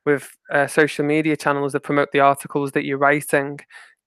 with 0.06 0.30
uh, 0.52 0.66
social 0.66 1.04
media 1.04 1.36
channels 1.36 1.72
that 1.72 1.82
promote 1.82 2.10
the 2.12 2.20
articles 2.20 2.72
that 2.72 2.84
you're 2.84 2.98
writing. 2.98 3.58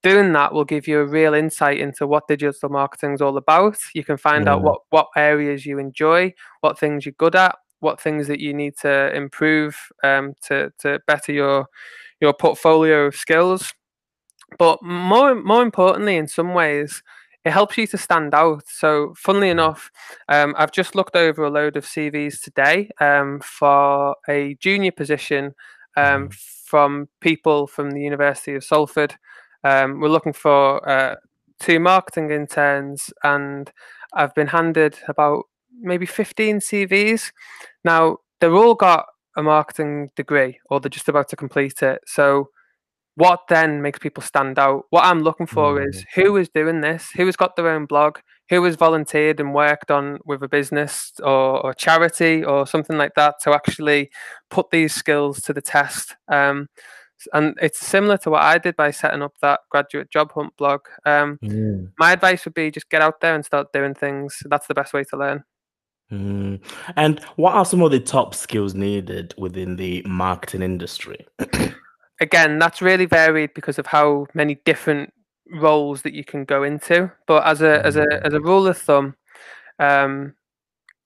Doing 0.04 0.34
that 0.34 0.54
will 0.54 0.66
give 0.66 0.88
you 0.88 1.00
a 1.00 1.06
real 1.06 1.34
insight 1.34 1.80
into 1.80 2.06
what 2.06 2.28
digital 2.28 2.70
marketing 2.70 3.14
is 3.14 3.22
all 3.22 3.38
about. 3.38 3.78
You 3.96 4.04
can 4.04 4.18
find 4.18 4.48
out 4.50 4.62
what 4.62 4.82
what 4.90 5.08
areas 5.16 5.66
you 5.66 5.80
enjoy, 5.80 6.34
what 6.62 6.78
things 6.78 7.06
you're 7.06 7.14
good 7.18 7.36
at, 7.36 7.56
what 7.80 8.02
things 8.02 8.28
that 8.28 8.42
you 8.42 8.54
need 8.54 8.76
to 8.82 9.16
improve 9.16 9.78
um, 10.04 10.34
to 10.48 10.72
to 10.80 11.00
better 11.08 11.32
your 11.32 11.68
your 12.20 12.34
portfolio 12.34 13.06
of 13.06 13.16
skills. 13.16 13.74
But 14.60 14.82
more 14.84 15.36
more 15.36 15.62
importantly, 15.64 16.18
in 16.18 16.28
some 16.28 16.54
ways, 16.54 17.02
it 17.46 17.52
helps 17.52 17.78
you 17.78 17.88
to 17.88 17.98
stand 17.98 18.34
out. 18.34 18.64
So, 18.68 19.14
funnily 19.18 19.50
enough, 19.50 19.90
um, 20.30 20.54
I've 20.58 20.72
just 20.72 20.96
looked 20.96 21.16
over 21.16 21.44
a 21.44 21.50
load 21.50 21.76
of 21.78 21.86
CVs 21.86 22.42
today 22.42 22.90
um, 23.02 23.40
for 23.42 24.16
a 24.30 24.56
junior 24.60 24.92
position 24.92 25.54
um, 25.98 26.30
Mhm. 26.30 26.34
from 26.66 27.08
people 27.22 27.68
from 27.68 27.92
the 27.92 28.02
University 28.02 28.56
of 28.56 28.64
Salford. 28.64 29.16
Um, 29.64 30.00
we're 30.00 30.10
looking 30.10 30.34
for 30.34 30.88
uh, 30.88 31.16
two 31.60 31.80
marketing 31.80 32.32
interns, 32.32 33.12
and 33.24 33.72
I've 34.14 34.36
been 34.36 34.48
handed 34.48 34.98
about 35.08 35.44
maybe 35.82 36.06
15 36.06 36.60
CVs. 36.60 37.32
Now, 37.84 38.18
they've 38.40 38.54
all 38.54 38.76
got 38.76 39.06
a 39.36 39.44
marketing 39.44 40.10
degree 40.16 40.60
or 40.70 40.80
they're 40.80 40.90
just 40.90 41.10
about 41.10 41.28
to 41.30 41.36
complete 41.36 41.82
it. 41.82 42.02
So, 42.06 42.50
what 43.16 43.42
then 43.48 43.82
makes 43.82 44.00
people 44.00 44.24
stand 44.24 44.58
out? 44.58 44.86
What 44.90 45.06
I'm 45.06 45.22
looking 45.22 45.46
for 45.46 45.76
Mm. 45.76 45.90
is 45.90 46.04
who 46.16 46.36
is 46.38 46.50
doing 46.50 46.82
this, 46.82 47.10
who 47.16 47.26
has 47.28 47.36
got 47.36 47.56
their 47.56 47.70
own 47.70 47.86
blog, 47.86 48.18
who 48.50 48.64
has 48.64 48.76
volunteered 48.76 49.40
and 49.40 49.54
worked 49.54 49.92
on 49.92 50.18
with 50.26 50.42
a 50.44 50.48
business 50.48 51.12
or, 51.24 51.64
or 51.64 51.74
charity 51.76 52.44
or 52.44 52.66
something 52.66 52.98
like 52.98 53.14
that 53.16 53.36
to 53.44 53.54
actually 53.54 54.10
put 54.50 54.70
these 54.72 54.96
skills 54.96 55.42
to 55.42 55.54
the 55.54 55.62
test. 55.62 56.16
Um, 56.28 56.68
and 57.34 57.58
it's 57.62 57.80
similar 57.80 58.18
to 58.20 58.30
what 58.32 58.42
I 58.42 58.58
did 58.58 58.76
by 58.76 58.92
setting 58.92 59.22
up 59.22 59.34
that 59.42 59.62
graduate 59.70 60.10
job 60.12 60.32
hunt 60.34 60.56
blog. 60.58 60.82
Um, 61.06 61.40
Mm. 61.44 61.92
my 61.98 62.12
advice 62.14 62.46
would 62.46 62.54
be 62.54 62.72
just 62.72 62.90
get 62.90 63.02
out 63.02 63.22
there 63.22 63.36
and 63.36 63.46
start 63.46 63.72
doing 63.74 63.94
things. 63.94 64.44
That's 64.46 64.68
the 64.68 64.74
best 64.74 64.94
way 64.94 65.04
to 65.06 65.18
learn. 65.18 65.44
Mm. 66.12 66.62
And 66.96 67.20
what 67.38 67.54
are 67.56 67.66
some 67.66 67.82
of 67.82 67.92
the 67.92 68.00
top 68.00 68.36
skills 68.36 68.76
needed 68.76 69.34
within 69.38 69.76
the 69.78 70.04
marketing 70.06 70.62
industry? 70.62 71.26
again, 72.22 72.60
that's 72.60 72.82
really 72.82 73.06
varied 73.06 73.54
because 73.54 73.80
of 73.80 73.86
how 73.88 74.28
many 74.34 74.56
different 74.66 75.12
roles 75.52 76.02
that 76.04 76.14
you 76.14 76.24
can 76.24 76.46
go 76.46 76.64
into. 76.64 77.12
But 77.28 77.46
as 77.46 77.62
a 77.62 77.86
as 77.86 77.96
a 77.96 78.06
Mm. 78.06 78.22
as 78.26 78.34
a 78.34 78.40
rule 78.42 78.68
of 78.68 78.78
thumb, 78.78 79.16
um, 79.80 80.36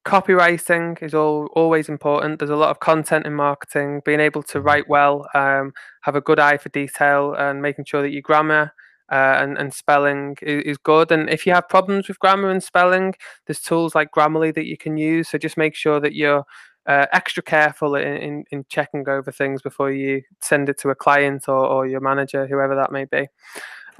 copywriting 0.04 1.02
is 1.02 1.14
all 1.14 1.46
always 1.54 1.88
important. 1.88 2.38
There's 2.38 2.50
a 2.50 2.56
lot 2.56 2.70
of 2.70 2.80
content 2.80 3.26
in 3.26 3.34
marketing. 3.34 4.02
Being 4.04 4.20
able 4.20 4.42
to 4.44 4.60
write 4.60 4.88
well, 4.88 5.26
um, 5.34 5.72
have 6.02 6.16
a 6.16 6.20
good 6.20 6.38
eye 6.38 6.56
for 6.56 6.68
detail, 6.70 7.34
and 7.34 7.62
making 7.62 7.84
sure 7.84 8.02
that 8.02 8.12
your 8.12 8.22
grammar 8.22 8.72
uh, 9.10 9.36
and 9.40 9.58
and 9.58 9.72
spelling 9.72 10.36
is, 10.42 10.62
is 10.64 10.78
good. 10.78 11.12
And 11.12 11.28
if 11.28 11.46
you 11.46 11.52
have 11.52 11.68
problems 11.68 12.08
with 12.08 12.18
grammar 12.18 12.50
and 12.50 12.62
spelling, 12.62 13.14
there's 13.46 13.60
tools 13.60 13.94
like 13.94 14.10
Grammarly 14.12 14.54
that 14.54 14.66
you 14.66 14.76
can 14.76 14.96
use. 14.96 15.28
So 15.28 15.38
just 15.38 15.56
make 15.56 15.74
sure 15.74 16.00
that 16.00 16.14
you're 16.14 16.44
uh, 16.86 17.06
extra 17.12 17.42
careful 17.42 17.94
in, 17.94 18.16
in, 18.16 18.44
in 18.50 18.64
checking 18.68 19.08
over 19.08 19.30
things 19.30 19.60
before 19.60 19.92
you 19.92 20.22
send 20.40 20.68
it 20.68 20.78
to 20.78 20.88
a 20.88 20.94
client 20.94 21.48
or, 21.48 21.66
or 21.66 21.86
your 21.86 22.00
manager, 22.00 22.46
whoever 22.46 22.74
that 22.74 22.90
may 22.90 23.04
be. 23.04 23.28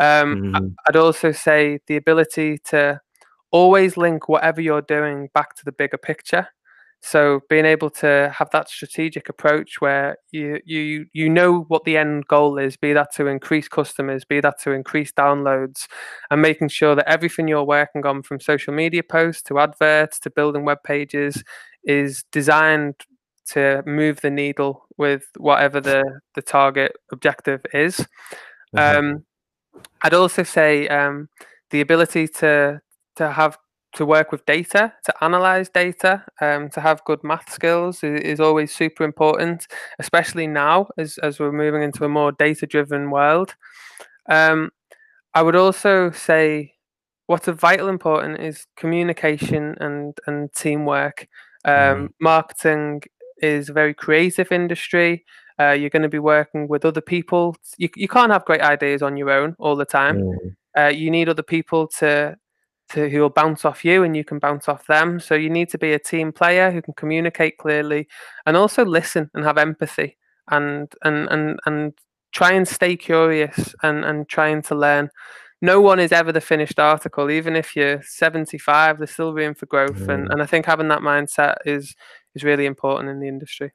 Um, 0.00 0.52
Mm. 0.54 0.74
I'd 0.88 0.96
also 0.96 1.32
say 1.32 1.80
the 1.86 1.96
ability 1.96 2.58
to 2.66 3.00
always 3.50 3.96
link 3.96 4.28
whatever 4.28 4.60
you're 4.60 4.82
doing 4.82 5.28
back 5.34 5.54
to 5.56 5.64
the 5.64 5.72
bigger 5.72 5.98
picture. 5.98 6.48
So 7.00 7.42
being 7.48 7.64
able 7.64 7.90
to 7.90 8.32
have 8.36 8.50
that 8.50 8.68
strategic 8.68 9.28
approach 9.28 9.80
where 9.80 10.16
you 10.32 10.60
you 10.64 11.06
you 11.12 11.28
know 11.30 11.60
what 11.68 11.84
the 11.84 11.96
end 11.96 12.26
goal 12.26 12.58
is, 12.58 12.76
be 12.76 12.92
that 12.92 13.14
to 13.14 13.28
increase 13.28 13.68
customers, 13.68 14.24
be 14.24 14.40
that 14.40 14.60
to 14.62 14.72
increase 14.72 15.12
downloads, 15.12 15.86
and 16.30 16.42
making 16.42 16.68
sure 16.68 16.96
that 16.96 17.08
everything 17.08 17.46
you're 17.46 17.62
working 17.62 18.04
on 18.04 18.22
from 18.22 18.40
social 18.40 18.74
media 18.74 19.02
posts 19.04 19.42
to 19.42 19.60
adverts 19.60 20.18
to 20.20 20.30
building 20.30 20.64
web 20.64 20.78
pages 20.82 21.44
is 21.84 22.24
designed 22.32 22.96
to 23.50 23.82
move 23.86 24.20
the 24.20 24.30
needle 24.30 24.84
with 24.96 25.24
whatever 25.36 25.80
the 25.80 26.20
the 26.34 26.42
target 26.42 26.96
objective 27.12 27.64
is. 27.72 28.04
Mm-hmm. 28.76 28.98
Um, 28.98 29.24
I'd 30.02 30.14
also 30.14 30.42
say 30.42 30.88
um, 30.88 31.28
the 31.70 31.80
ability 31.80 32.26
to 32.26 32.80
to 33.18 33.30
have 33.30 33.58
to 33.94 34.04
work 34.04 34.32
with 34.32 34.44
data, 34.46 34.92
to 35.04 35.24
analyze 35.24 35.68
data, 35.68 36.24
um, 36.40 36.68
to 36.70 36.80
have 36.80 37.04
good 37.04 37.22
math 37.24 37.50
skills 37.50 38.04
is, 38.04 38.20
is, 38.20 38.40
always 38.40 38.74
super 38.74 39.02
important, 39.02 39.66
especially 39.98 40.46
now 40.46 40.86
as, 40.98 41.18
as 41.18 41.38
we're 41.38 41.52
moving 41.52 41.82
into 41.82 42.04
a 42.04 42.08
more 42.08 42.32
data 42.32 42.66
driven 42.66 43.10
world. 43.10 43.54
Um, 44.28 44.70
I 45.34 45.42
would 45.42 45.56
also 45.56 46.10
say 46.10 46.74
what's 47.26 47.48
of 47.48 47.58
vital 47.58 47.88
important 47.88 48.40
is 48.40 48.66
communication 48.76 49.74
and, 49.80 50.16
and 50.26 50.52
teamwork. 50.52 51.26
Um, 51.64 51.74
mm. 51.74 52.08
Marketing 52.20 53.02
is 53.38 53.68
a 53.68 53.72
very 53.72 53.94
creative 53.94 54.52
industry. 54.52 55.24
Uh, 55.58 55.72
you're 55.72 55.90
going 55.90 56.02
to 56.02 56.08
be 56.08 56.18
working 56.18 56.68
with 56.68 56.84
other 56.84 57.00
people. 57.00 57.56
You, 57.78 57.88
you 57.96 58.08
can't 58.08 58.32
have 58.32 58.44
great 58.44 58.60
ideas 58.60 59.02
on 59.02 59.16
your 59.16 59.30
own 59.30 59.56
all 59.58 59.76
the 59.76 59.84
time. 59.84 60.20
Mm. 60.20 60.56
Uh, 60.76 60.88
you 60.88 61.10
need 61.10 61.28
other 61.28 61.42
people 61.42 61.88
to 61.98 62.36
to 62.90 63.08
who 63.08 63.20
will 63.20 63.30
bounce 63.30 63.64
off 63.64 63.84
you 63.84 64.02
and 64.02 64.16
you 64.16 64.24
can 64.24 64.38
bounce 64.38 64.68
off 64.68 64.86
them. 64.86 65.20
So 65.20 65.34
you 65.34 65.50
need 65.50 65.68
to 65.70 65.78
be 65.78 65.92
a 65.92 65.98
team 65.98 66.32
player 66.32 66.70
who 66.70 66.82
can 66.82 66.94
communicate 66.94 67.58
clearly 67.58 68.08
and 68.46 68.56
also 68.56 68.84
listen 68.84 69.30
and 69.34 69.44
have 69.44 69.58
empathy 69.58 70.16
and 70.50 70.92
and 71.02 71.28
and 71.28 71.60
and 71.66 71.92
try 72.32 72.52
and 72.52 72.66
stay 72.66 72.96
curious 72.96 73.74
and 73.82 74.04
and 74.04 74.28
trying 74.28 74.62
to 74.62 74.74
learn. 74.74 75.10
No 75.60 75.80
one 75.80 75.98
is 75.98 76.12
ever 76.12 76.30
the 76.30 76.40
finished 76.40 76.78
article. 76.78 77.30
Even 77.30 77.56
if 77.56 77.74
you're 77.74 78.00
75, 78.02 78.98
there's 78.98 79.10
still 79.10 79.34
room 79.34 79.54
for 79.54 79.66
growth. 79.66 79.98
Mm. 79.98 80.14
And 80.14 80.32
and 80.32 80.42
I 80.42 80.46
think 80.46 80.66
having 80.66 80.88
that 80.88 81.00
mindset 81.00 81.56
is 81.66 81.94
is 82.34 82.44
really 82.44 82.66
important 82.66 83.10
in 83.10 83.20
the 83.20 83.28
industry. 83.28 83.72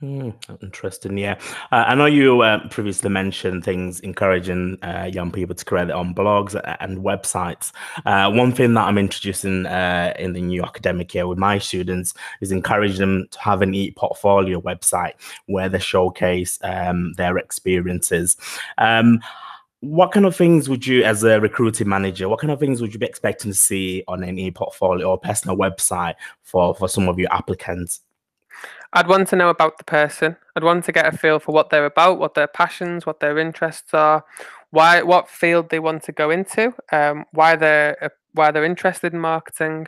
Mm, 0.00 0.32
interesting. 0.62 1.18
Yeah, 1.18 1.40
uh, 1.72 1.84
I 1.88 1.96
know 1.96 2.06
you 2.06 2.42
uh, 2.42 2.68
previously 2.68 3.10
mentioned 3.10 3.64
things 3.64 3.98
encouraging 4.00 4.78
uh, 4.80 5.10
young 5.12 5.32
people 5.32 5.56
to 5.56 5.64
create 5.64 5.88
their 5.88 5.96
own 5.96 6.14
blogs 6.14 6.54
and 6.78 6.98
websites. 6.98 7.72
Uh, 8.06 8.30
one 8.30 8.52
thing 8.52 8.74
that 8.74 8.84
I'm 8.84 8.96
introducing 8.96 9.66
uh, 9.66 10.14
in 10.16 10.34
the 10.34 10.40
new 10.40 10.62
academic 10.62 11.12
year 11.14 11.26
with 11.26 11.38
my 11.38 11.58
students 11.58 12.14
is 12.40 12.52
encourage 12.52 12.96
them 12.98 13.26
to 13.32 13.40
have 13.40 13.60
an 13.60 13.74
e-portfolio 13.74 14.60
website 14.60 15.14
where 15.46 15.68
they 15.68 15.80
showcase 15.80 16.60
um, 16.62 17.12
their 17.14 17.36
experiences. 17.36 18.36
Um, 18.78 19.18
what 19.80 20.12
kind 20.12 20.26
of 20.26 20.36
things 20.36 20.68
would 20.68 20.86
you, 20.86 21.02
as 21.02 21.24
a 21.24 21.40
recruiting 21.40 21.88
manager, 21.88 22.28
what 22.28 22.38
kind 22.40 22.52
of 22.52 22.60
things 22.60 22.80
would 22.80 22.92
you 22.92 23.00
be 23.00 23.06
expecting 23.06 23.50
to 23.50 23.56
see 23.58 24.04
on 24.06 24.22
an 24.22 24.38
e-portfolio 24.38 25.10
or 25.10 25.18
personal 25.18 25.56
website 25.56 26.14
for 26.44 26.72
for 26.76 26.88
some 26.88 27.08
of 27.08 27.18
your 27.18 27.32
applicants? 27.32 28.00
I'd 28.92 29.08
want 29.08 29.28
to 29.28 29.36
know 29.36 29.50
about 29.50 29.78
the 29.78 29.84
person. 29.84 30.36
I'd 30.56 30.64
want 30.64 30.84
to 30.84 30.92
get 30.92 31.12
a 31.12 31.16
feel 31.16 31.38
for 31.38 31.52
what 31.52 31.70
they're 31.70 31.86
about, 31.86 32.18
what 32.18 32.34
their 32.34 32.46
passions, 32.46 33.04
what 33.04 33.20
their 33.20 33.38
interests 33.38 33.92
are, 33.92 34.24
why, 34.70 35.02
what 35.02 35.28
field 35.28 35.68
they 35.68 35.78
want 35.78 36.02
to 36.04 36.12
go 36.12 36.30
into, 36.30 36.72
um, 36.92 37.24
why 37.32 37.56
they're 37.56 37.96
uh, 38.02 38.08
why 38.32 38.50
they're 38.50 38.64
interested 38.64 39.12
in 39.12 39.20
marketing, 39.20 39.86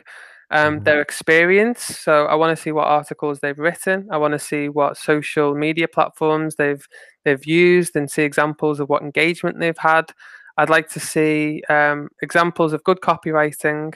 um, 0.51 0.75
mm-hmm. 0.75 0.83
their 0.83 1.01
experience. 1.01 1.83
So 1.83 2.25
I 2.25 2.35
want 2.35 2.55
to 2.55 2.61
see 2.61 2.71
what 2.71 2.87
articles 2.87 3.39
they've 3.39 3.57
written. 3.57 4.07
I 4.11 4.17
want 4.17 4.33
to 4.33 4.39
see 4.39 4.69
what 4.69 4.97
social 4.97 5.55
media 5.55 5.87
platforms 5.87 6.55
they've 6.55 6.85
they've 7.23 7.45
used 7.45 7.95
and 7.95 8.09
see 8.09 8.23
examples 8.23 8.79
of 8.79 8.89
what 8.89 9.01
engagement 9.01 9.59
they've 9.59 9.77
had. 9.77 10.11
I'd 10.57 10.69
like 10.69 10.89
to 10.89 10.99
see 10.99 11.63
um, 11.69 12.09
examples 12.21 12.73
of 12.73 12.83
good 12.83 12.99
copywriting. 12.99 13.95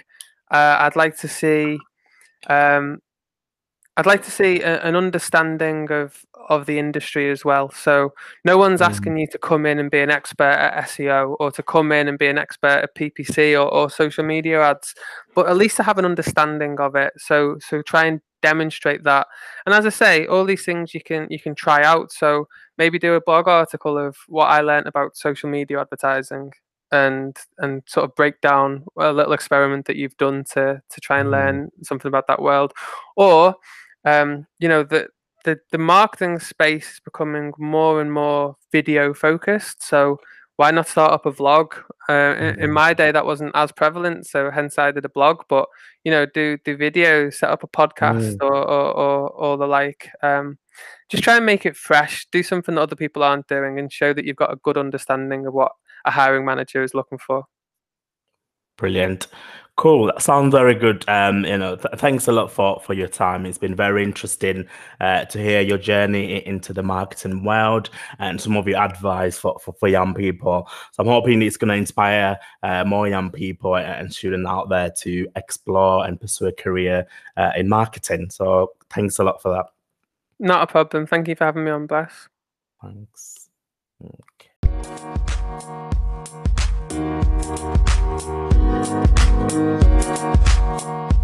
Uh, 0.51 0.77
I'd 0.79 0.95
like 0.95 1.17
to 1.17 1.27
see 1.27 1.77
um, 2.47 2.99
I'd 3.97 4.05
like 4.05 4.23
to 4.23 4.31
see 4.31 4.61
a, 4.61 4.81
an 4.81 4.95
understanding 4.95 5.89
of 5.91 6.25
of 6.49 6.65
the 6.67 6.77
industry 6.77 7.31
as 7.31 7.43
well. 7.43 7.71
So 7.71 8.13
no 8.43 8.57
one's 8.57 8.81
mm. 8.81 8.85
asking 8.85 9.17
you 9.17 9.27
to 9.27 9.37
come 9.37 9.65
in 9.65 9.79
and 9.79 9.89
be 9.89 9.99
an 9.99 10.11
expert 10.11 10.43
at 10.43 10.85
SEO 10.85 11.35
or 11.39 11.51
to 11.51 11.63
come 11.63 11.91
in 11.91 12.07
and 12.07 12.19
be 12.19 12.27
an 12.27 12.37
expert 12.37 12.83
at 12.83 12.95
PPC 12.95 13.53
or, 13.53 13.67
or 13.67 13.89
social 13.89 14.23
media 14.23 14.61
ads, 14.61 14.93
but 15.33 15.47
at 15.47 15.57
least 15.57 15.77
to 15.77 15.83
have 15.83 15.97
an 15.97 16.05
understanding 16.05 16.79
of 16.79 16.95
it. 16.95 17.13
So 17.17 17.57
so 17.59 17.81
try 17.81 18.05
and 18.05 18.21
demonstrate 18.41 19.03
that. 19.05 19.27
And 19.65 19.73
as 19.73 19.85
I 19.85 19.89
say, 19.89 20.27
all 20.27 20.45
these 20.45 20.65
things 20.65 20.93
you 20.93 21.01
can 21.01 21.27
you 21.29 21.39
can 21.39 21.55
try 21.55 21.83
out. 21.83 22.11
So 22.11 22.47
maybe 22.77 22.99
do 22.99 23.13
a 23.13 23.21
blog 23.21 23.47
article 23.47 23.97
of 23.97 24.17
what 24.27 24.47
I 24.47 24.61
learned 24.61 24.87
about 24.87 25.17
social 25.17 25.49
media 25.49 25.79
advertising 25.79 26.51
and 26.91 27.35
and 27.57 27.81
sort 27.87 28.03
of 28.03 28.15
break 28.15 28.41
down 28.41 28.85
a 28.99 29.11
little 29.11 29.33
experiment 29.33 29.85
that 29.85 29.95
you've 29.95 30.17
done 30.17 30.43
to 30.53 30.81
to 30.89 31.01
try 31.01 31.19
and 31.19 31.29
mm. 31.29 31.31
learn 31.31 31.71
something 31.81 32.09
about 32.09 32.27
that 32.27 32.41
world 32.41 32.73
or 33.15 33.55
um, 34.05 34.47
you 34.59 34.69
know, 34.69 34.83
the, 34.83 35.07
the 35.43 35.59
the 35.71 35.77
marketing 35.77 36.39
space 36.39 36.93
is 36.93 37.01
becoming 37.03 37.53
more 37.57 38.01
and 38.01 38.11
more 38.11 38.55
video 38.71 39.13
focused. 39.13 39.83
So 39.83 40.19
why 40.57 40.71
not 40.71 40.87
start 40.87 41.11
up 41.11 41.25
a 41.25 41.31
vlog? 41.31 41.73
Uh, 42.07 42.35
in, 42.37 42.43
in, 42.43 42.55
mm-hmm. 42.55 42.71
my 42.71 42.93
day, 42.93 43.11
that 43.11 43.25
wasn't 43.25 43.51
as 43.55 43.71
prevalent, 43.71 44.25
so 44.25 44.49
hence 44.49 44.77
I 44.77 44.91
did 44.91 45.05
a 45.05 45.09
blog. 45.09 45.41
But 45.49 45.67
you 46.03 46.11
know, 46.11 46.25
do 46.25 46.57
do 46.63 46.77
videos, 46.77 47.35
set 47.35 47.49
up 47.49 47.63
a 47.63 47.67
podcast, 47.67 48.37
mm. 48.37 48.43
or, 48.43 48.55
or, 48.55 48.91
or 48.93 49.29
or 49.29 49.57
the 49.57 49.67
like. 49.67 50.09
Um, 50.21 50.57
just 51.09 51.23
try 51.23 51.37
and 51.37 51.45
make 51.45 51.65
it 51.65 51.75
fresh. 51.75 52.27
Do 52.31 52.41
something 52.43 52.75
that 52.75 52.81
other 52.81 52.95
people 52.95 53.23
aren't 53.23 53.47
doing, 53.47 53.79
and 53.79 53.91
show 53.91 54.13
that 54.13 54.25
you've 54.25 54.35
got 54.37 54.53
a 54.53 54.57
good 54.57 54.77
understanding 54.77 55.45
of 55.45 55.53
what 55.53 55.73
a 56.05 56.11
hiring 56.11 56.45
manager 56.45 56.83
is 56.83 56.93
looking 56.93 57.17
for. 57.17 57.45
Brilliant. 58.77 59.27
Cool. 59.77 60.05
That 60.07 60.21
sounds 60.21 60.53
very 60.53 60.73
good. 60.73 61.03
Um, 61.09 61.43
you 61.43 61.57
know, 61.57 61.75
th- 61.75 61.95
thanks 61.97 62.29
a 62.29 62.31
lot 62.31 62.49
for 62.49 62.79
for 62.79 62.93
your 62.93 63.09
time. 63.09 63.45
It's 63.45 63.57
been 63.57 63.75
very 63.75 64.03
interesting 64.03 64.65
uh, 65.01 65.25
to 65.25 65.37
hear 65.37 65.59
your 65.59 65.77
journey 65.77 66.45
into 66.47 66.71
the 66.71 66.81
marketing 66.81 67.43
world 67.43 67.89
and 68.19 68.39
some 68.39 68.55
of 68.55 68.69
your 68.69 68.81
advice 68.81 69.37
for, 69.37 69.59
for, 69.59 69.73
for 69.73 69.89
young 69.89 70.13
people. 70.13 70.69
So 70.93 71.03
I'm 71.03 71.09
hoping 71.09 71.41
it's 71.41 71.57
going 71.57 71.69
to 71.69 71.75
inspire 71.75 72.39
uh, 72.63 72.85
more 72.85 73.09
young 73.09 73.31
people 73.31 73.75
and 73.75 74.13
students 74.13 74.47
out 74.47 74.69
there 74.69 74.91
to 75.01 75.27
explore 75.35 76.05
and 76.05 76.21
pursue 76.21 76.45
a 76.45 76.53
career 76.53 77.05
uh, 77.35 77.51
in 77.57 77.67
marketing. 77.67 78.29
So 78.29 78.75
thanks 78.89 79.19
a 79.19 79.25
lot 79.25 79.41
for 79.41 79.49
that. 79.49 79.65
Not 80.39 80.63
a 80.63 80.67
problem. 80.67 81.05
Thank 81.05 81.27
you 81.27 81.35
for 81.35 81.43
having 81.43 81.65
me 81.65 81.71
on, 81.71 81.85
Bless. 81.85 82.29
Thanks. 82.81 83.49
Okay. 84.01 84.51
Thank 88.85 89.15
you. 91.11 91.14